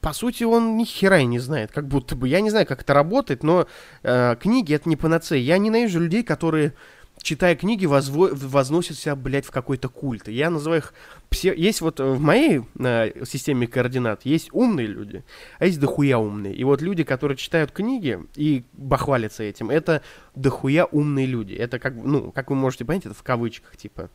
по 0.00 0.12
сути, 0.12 0.44
он 0.44 0.76
ни 0.76 0.84
хера 0.84 1.22
не 1.22 1.38
знает, 1.38 1.72
как 1.72 1.88
будто 1.88 2.14
бы. 2.14 2.28
Я 2.28 2.40
не 2.40 2.50
знаю, 2.50 2.66
как 2.66 2.82
это 2.82 2.94
работает, 2.94 3.42
но 3.42 3.66
э, 4.02 4.36
книги 4.40 4.74
это 4.74 4.88
не 4.88 4.96
панацея. 4.96 5.40
Я 5.40 5.58
ненавижу 5.58 6.00
людей, 6.00 6.22
которые 6.22 6.74
читая 7.22 7.56
книги, 7.56 7.86
возво... 7.86 8.30
возносят 8.32 8.96
себя, 8.96 9.16
блядь, 9.16 9.44
в 9.44 9.50
какой-то 9.50 9.88
культ. 9.88 10.28
Я 10.28 10.50
называю 10.50 10.82
их... 10.82 10.94
Псе... 11.30 11.54
Есть 11.56 11.80
вот 11.80 12.00
в 12.00 12.20
моей 12.20 12.62
э, 12.78 13.24
системе 13.24 13.66
координат 13.66 14.24
есть 14.24 14.48
умные 14.52 14.86
люди, 14.86 15.24
а 15.58 15.66
есть 15.66 15.80
дохуя 15.80 16.18
умные. 16.18 16.54
И 16.54 16.64
вот 16.64 16.80
люди, 16.80 17.04
которые 17.04 17.36
читают 17.36 17.72
книги 17.72 18.20
и 18.34 18.64
бахвалятся 18.72 19.42
этим, 19.42 19.70
это 19.70 20.02
дохуя 20.34 20.86
умные 20.86 21.26
люди. 21.26 21.54
Это 21.54 21.78
как, 21.78 21.94
ну, 21.94 22.32
как 22.32 22.50
вы 22.50 22.56
можете 22.56 22.84
понять, 22.84 23.06
это 23.06 23.14
в 23.14 23.22
кавычках, 23.22 23.76
типа 23.76 24.10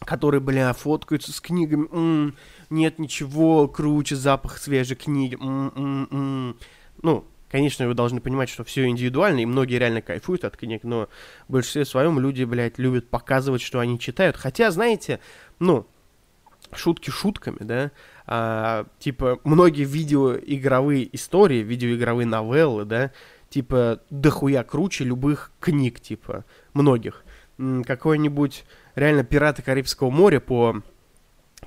которые, 0.00 0.40
бля, 0.40 0.72
фоткаются 0.72 1.32
с 1.32 1.40
книгами, 1.40 1.86
м-м, 1.90 2.36
нет 2.70 2.98
ничего 2.98 3.68
круче 3.68 4.16
запах 4.16 4.58
свежей 4.58 4.96
книги, 4.96 5.36
м-м-м. 5.40 6.56
ну, 7.02 7.24
Конечно, 7.48 7.86
вы 7.86 7.94
должны 7.94 8.20
понимать, 8.20 8.48
что 8.48 8.64
все 8.64 8.86
индивидуально, 8.86 9.38
и 9.38 9.46
многие 9.46 9.78
реально 9.78 10.02
кайфуют 10.02 10.44
от 10.44 10.56
книг, 10.56 10.82
но 10.82 11.08
в 11.46 11.52
большинстве 11.52 11.84
своем 11.84 12.18
люди, 12.18 12.42
блядь, 12.42 12.76
любят 12.76 13.08
показывать, 13.08 13.62
что 13.62 13.78
они 13.78 14.00
читают. 14.00 14.36
Хотя, 14.36 14.70
знаете, 14.72 15.20
ну, 15.60 15.86
шутки 16.74 17.10
шутками, 17.10 17.58
да, 17.60 17.92
а, 18.26 18.86
типа, 18.98 19.40
многие 19.44 19.84
видеоигровые 19.84 21.14
истории, 21.14 21.62
видеоигровые 21.62 22.26
новеллы, 22.26 22.84
да, 22.84 23.12
типа, 23.48 24.00
дохуя 24.10 24.64
круче 24.64 25.04
любых 25.04 25.52
книг, 25.60 26.00
типа, 26.00 26.44
многих. 26.74 27.24
Какой-нибудь 27.86 28.64
реально 28.96 29.22
«Пираты 29.22 29.62
Карибского 29.62 30.10
моря» 30.10 30.40
по 30.40 30.82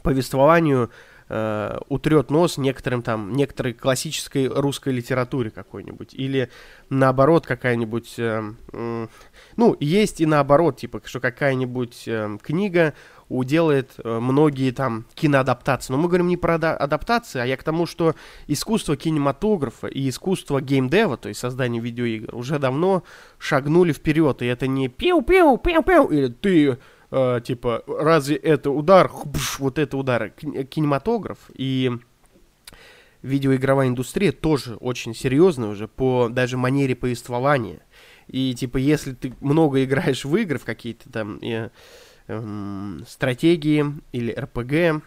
повествованию 0.03 0.89
э, 1.29 1.77
утрет 1.87 2.29
нос 2.29 2.57
некоторым 2.57 3.01
там, 3.01 3.33
некоторой 3.33 3.73
классической 3.73 4.47
русской 4.47 4.91
литературе 4.91 5.51
какой-нибудь. 5.51 6.13
Или 6.13 6.49
наоборот 6.89 7.45
какая-нибудь... 7.45 8.15
Э, 8.17 8.53
э, 8.73 9.07
ну, 9.55 9.77
есть 9.79 10.19
и 10.19 10.25
наоборот, 10.25 10.77
типа, 10.77 11.01
что 11.05 11.19
какая-нибудь 11.19 12.03
э, 12.07 12.37
книга 12.41 12.93
уделает 13.29 13.91
э, 14.03 14.19
многие 14.19 14.71
там 14.71 15.05
киноадаптации. 15.13 15.93
Но 15.93 15.99
мы 15.99 16.07
говорим 16.07 16.27
не 16.27 16.37
про 16.37 16.55
адаптации, 16.55 17.39
а 17.39 17.45
я 17.45 17.57
к 17.57 17.63
тому, 17.63 17.85
что 17.85 18.15
искусство 18.47 18.97
кинематографа 18.97 19.87
и 19.87 20.09
искусство 20.09 20.61
геймдева, 20.61 21.15
то 21.15 21.29
есть 21.29 21.39
создание 21.39 21.81
видеоигр, 21.81 22.35
уже 22.35 22.57
давно 22.57 23.03
шагнули 23.37 23.93
вперед. 23.93 24.41
И 24.41 24.47
это 24.47 24.65
не 24.65 24.87
пиу-пиу-пиу-пиу, 24.87 26.11
или 26.11 26.27
ты 26.27 26.79
э, 27.11 27.41
типа, 27.43 27.83
разве 27.87 28.35
это 28.35 28.71
удар, 28.71 29.11
бш, 29.25 29.59
вот 29.59 29.79
это 29.79 29.97
удар, 29.97 30.29
кинематограф 30.29 31.37
и 31.53 31.91
видеоигровая 33.21 33.87
индустрия 33.87 34.31
тоже 34.31 34.75
очень 34.75 35.13
серьезная 35.13 35.69
уже 35.69 35.87
по 35.87 36.29
даже 36.29 36.57
манере 36.57 36.95
повествования. 36.95 37.81
И 38.27 38.53
типа, 38.53 38.77
если 38.77 39.13
ты 39.13 39.33
много 39.41 39.83
играешь 39.83 40.25
в 40.25 40.35
игры, 40.35 40.59
в 40.59 40.65
какие-то 40.65 41.11
там 41.11 41.39
э, 41.41 41.69
э, 42.27 42.99
стратегии 43.07 43.85
или 44.11 44.31
РПГ, 44.31 45.03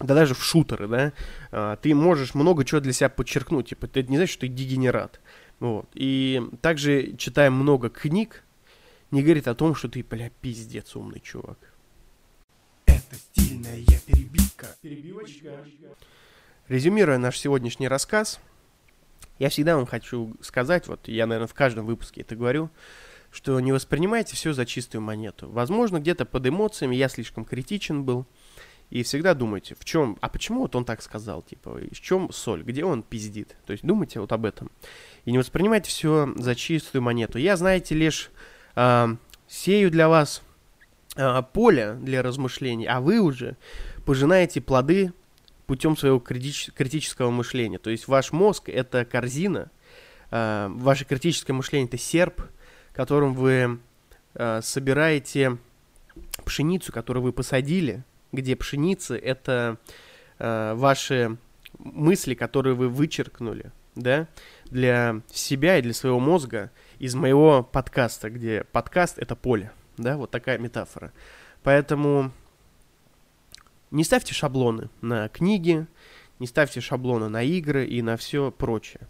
да 0.00 0.14
даже 0.14 0.34
в 0.34 0.42
шутеры, 0.44 0.88
да, 0.88 1.12
э, 1.52 1.76
ты 1.80 1.94
можешь 1.94 2.34
много 2.34 2.64
чего 2.64 2.80
для 2.80 2.92
себя 2.92 3.08
подчеркнуть. 3.08 3.70
Типа, 3.70 3.86
ты 3.86 4.02
не 4.02 4.16
знаешь, 4.16 4.30
что 4.30 4.42
ты 4.42 4.48
дегенерат. 4.48 5.20
Вот. 5.58 5.88
И 5.94 6.42
также 6.60 7.16
читаем 7.16 7.54
много 7.54 7.88
книг, 7.88 8.44
не 9.10 9.22
говорит 9.22 9.48
о 9.48 9.54
том, 9.54 9.74
что 9.74 9.88
ты, 9.88 10.02
бля, 10.02 10.30
пиздец 10.40 10.96
умный 10.96 11.20
чувак. 11.20 11.58
Это 12.86 13.16
стильная 13.16 13.84
перебивка. 14.06 14.66
Перебивочка. 14.80 15.64
Резюмируя 16.68 17.18
наш 17.18 17.38
сегодняшний 17.38 17.88
рассказ, 17.88 18.40
я 19.38 19.50
всегда 19.50 19.76
вам 19.76 19.86
хочу 19.86 20.34
сказать, 20.40 20.88
вот 20.88 21.06
я, 21.08 21.26
наверное, 21.26 21.46
в 21.48 21.54
каждом 21.54 21.86
выпуске 21.86 22.22
это 22.22 22.34
говорю, 22.34 22.70
что 23.30 23.60
не 23.60 23.72
воспринимайте 23.72 24.34
все 24.34 24.52
за 24.52 24.66
чистую 24.66 25.02
монету. 25.02 25.48
Возможно, 25.48 26.00
где-то 26.00 26.24
под 26.24 26.46
эмоциями 26.46 26.96
я 26.96 27.08
слишком 27.08 27.44
критичен 27.44 28.04
был, 28.04 28.26
и 28.88 29.02
всегда 29.02 29.34
думайте, 29.34 29.74
в 29.78 29.84
чем, 29.84 30.16
а 30.20 30.28
почему 30.28 30.62
вот 30.62 30.76
он 30.76 30.84
так 30.84 31.02
сказал, 31.02 31.42
типа, 31.42 31.80
в 31.90 32.00
чем 32.00 32.32
соль, 32.32 32.62
где 32.62 32.84
он 32.84 33.02
пиздит. 33.02 33.56
То 33.66 33.72
есть 33.72 33.84
думайте 33.84 34.20
вот 34.20 34.32
об 34.32 34.44
этом. 34.44 34.70
И 35.24 35.32
не 35.32 35.38
воспринимайте 35.38 35.90
все 35.90 36.32
за 36.36 36.54
чистую 36.54 37.02
монету. 37.02 37.38
Я, 37.38 37.56
знаете, 37.56 37.94
лишь 37.94 38.30
сею 39.48 39.90
для 39.90 40.08
вас 40.08 40.42
э, 41.16 41.42
поле 41.52 41.94
для 42.00 42.22
размышлений, 42.22 42.86
а 42.86 43.00
вы 43.00 43.20
уже 43.20 43.56
пожинаете 44.04 44.60
плоды 44.60 45.12
путем 45.66 45.96
своего 45.96 46.18
критич- 46.18 46.72
критического 46.72 47.30
мышления. 47.30 47.78
То 47.78 47.90
есть 47.90 48.08
ваш 48.08 48.32
мозг 48.32 48.68
это 48.68 49.04
корзина, 49.04 49.70
э, 50.30 50.68
ваше 50.70 51.04
критическое 51.04 51.52
мышление 51.52 51.88
это 51.88 51.98
серп, 51.98 52.42
которым 52.92 53.34
вы 53.34 53.78
э, 54.34 54.60
собираете 54.62 55.58
пшеницу, 56.44 56.92
которую 56.92 57.24
вы 57.24 57.32
посадили, 57.32 58.04
где 58.32 58.56
пшеница 58.56 59.16
это 59.16 59.78
ваши 60.38 61.38
мысли, 61.78 62.34
которые 62.34 62.74
вы 62.74 62.90
вычеркнули, 62.90 63.72
да, 63.94 64.28
для 64.70 65.20
себя 65.32 65.78
и 65.78 65.82
для 65.82 65.94
своего 65.94 66.20
мозга 66.20 66.70
из 66.98 67.14
моего 67.14 67.62
подкаста, 67.62 68.30
где 68.30 68.64
подкаст— 68.64 69.18
это 69.20 69.36
поле, 69.36 69.72
да, 69.96 70.16
вот 70.16 70.30
такая 70.30 70.58
метафора. 70.58 71.12
Поэтому 71.62 72.30
не 73.90 74.04
ставьте 74.04 74.34
шаблоны 74.34 74.88
на 75.00 75.28
книги, 75.28 75.86
не 76.38 76.46
ставьте 76.46 76.80
шаблоны 76.80 77.28
на 77.28 77.42
игры 77.42 77.86
и 77.86 78.02
на 78.02 78.16
все 78.16 78.50
прочее. 78.50 79.00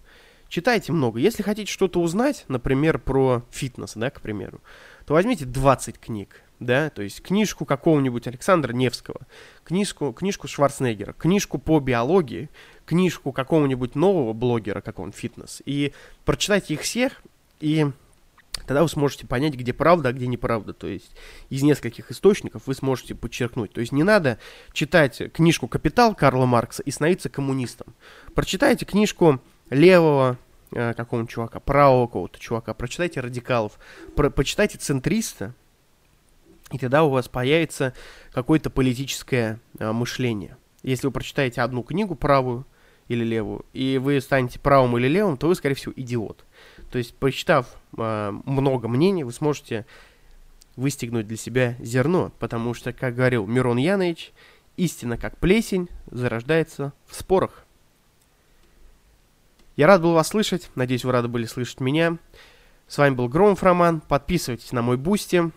Читайте 0.49 0.92
много. 0.92 1.19
Если 1.19 1.42
хотите 1.42 1.71
что-то 1.71 2.01
узнать, 2.01 2.45
например, 2.49 2.99
про 2.99 3.42
фитнес, 3.51 3.95
да, 3.97 4.11
к 4.11 4.21
примеру, 4.21 4.61
то 5.05 5.14
возьмите 5.14 5.45
20 5.45 5.99
книг, 5.99 6.42
да, 6.61 6.90
то 6.90 7.03
есть 7.03 7.21
книжку 7.23 7.64
какого-нибудь 7.64 8.27
Александра 8.27 8.73
Невского, 8.73 9.21
книжку, 9.64 10.12
книжку 10.12 10.47
Шварценеггера, 10.47 11.12
книжку 11.14 11.59
по 11.59 11.81
биологии, 11.81 12.49
книжку 12.87 13.33
какого-нибудь 13.33 13.94
нового 13.94 14.33
блогера, 14.33 14.81
как 14.81 14.99
он, 14.99 15.12
фитнес, 15.12 15.61
и 15.66 15.92
прочитайте 16.25 16.75
их 16.75 16.81
всех, 16.81 17.20
и 17.61 17.90
тогда 18.64 18.83
вы 18.83 18.88
сможете 18.88 19.27
понять, 19.27 19.55
где 19.55 19.72
правда, 19.72 20.11
а 20.11 20.12
где 20.12 20.27
неправда. 20.27 20.72
То 20.72 20.87
есть 20.87 21.11
из 21.51 21.62
нескольких 21.62 22.11
источников 22.11 22.62
вы 22.66 22.75
сможете 22.75 23.14
подчеркнуть. 23.14 23.72
То 23.72 23.81
есть 23.81 23.92
не 23.92 24.05
надо 24.05 24.38
читать 24.72 25.20
книжку 25.33 25.68
«Капитал» 25.68 26.14
Карла 26.14 26.46
Маркса 26.46 26.83
и 26.83 26.90
становиться 26.90 27.29
коммунистом. 27.29 27.94
Прочитайте 28.35 28.87
книжку 28.87 29.40
левого 29.68 30.38
э, 30.72 30.94
какого-нибудь 30.94 31.33
чувака, 31.33 31.61
правого 31.61 32.07
какого-то 32.07 32.38
чувака, 32.38 32.72
прочитайте 32.72 33.20
радикалов, 33.20 33.79
про, 34.14 34.31
почитайте 34.31 34.79
центриста, 34.79 35.55
и 36.72 36.79
тогда 36.79 37.05
у 37.05 37.11
вас 37.11 37.29
появится 37.29 37.94
какое-то 38.33 38.70
политическое 38.70 39.61
э, 39.79 39.92
мышление. 39.92 40.57
Если 40.83 41.07
вы 41.07 41.12
прочитаете 41.12 41.62
одну 41.62 41.83
книгу 41.83 42.14
правую 42.14 42.64
или 43.09 43.25
левую, 43.25 43.64
и 43.73 43.99
вы 43.99 44.21
станете 44.21 44.59
правым 44.59 44.97
или 44.99 45.09
левым, 45.09 45.37
то 45.37 45.49
вы, 45.49 45.55
скорее 45.55 45.75
всего, 45.75 45.92
идиот. 45.97 46.45
То 46.90 46.99
есть, 46.99 47.14
прочитав 47.14 47.66
э, 47.97 48.33
много 48.45 48.88
мнений, 48.88 49.25
вы 49.25 49.33
сможете 49.33 49.87
выстегнуть 50.77 51.27
для 51.27 51.37
себя 51.37 51.77
зерно, 51.81 52.33
потому 52.38 52.75
что, 52.75 52.92
как 52.92 53.14
говорил 53.14 53.47
Мирон 53.47 53.79
Янович, 53.79 54.33
истина 54.77 55.16
как 55.16 55.38
плесень 55.38 55.88
зарождается 56.11 56.92
в 57.07 57.14
спорах. 57.14 57.64
Я 59.77 59.87
рад 59.87 60.03
был 60.03 60.12
вас 60.12 60.29
слышать, 60.29 60.71
надеюсь, 60.75 61.05
вы 61.05 61.12
рады 61.12 61.29
были 61.29 61.45
слышать 61.45 61.81
меня. 61.81 62.19
С 62.88 62.99
вами 62.99 63.14
был 63.14 63.29
Громов 63.29 63.62
Роман, 63.62 64.01
подписывайтесь 64.01 64.73
на 64.73 64.81
мой 64.81 64.97
Boosty, 64.97 65.51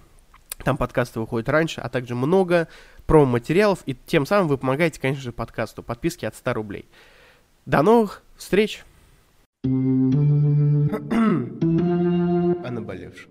там 0.63 0.77
подкасты 0.77 1.19
выходят 1.19 1.47
раньше, 1.47 1.79
а 1.79 1.89
также 1.89 2.15
много 2.15 2.67
промо-материалов, 3.05 3.79
и 3.85 3.95
тем 3.95 4.25
самым 4.25 4.47
вы 4.47 4.57
помогаете, 4.57 4.99
конечно 4.99 5.21
же, 5.21 5.31
подкасту, 5.31 5.83
подписки 5.83 6.25
от 6.25 6.35
100 6.35 6.53
рублей. 6.53 6.85
До 7.69 7.83
новых 7.83 8.23
встреч! 8.35 8.83
о 9.63 9.67
наболевшем. 12.71 13.29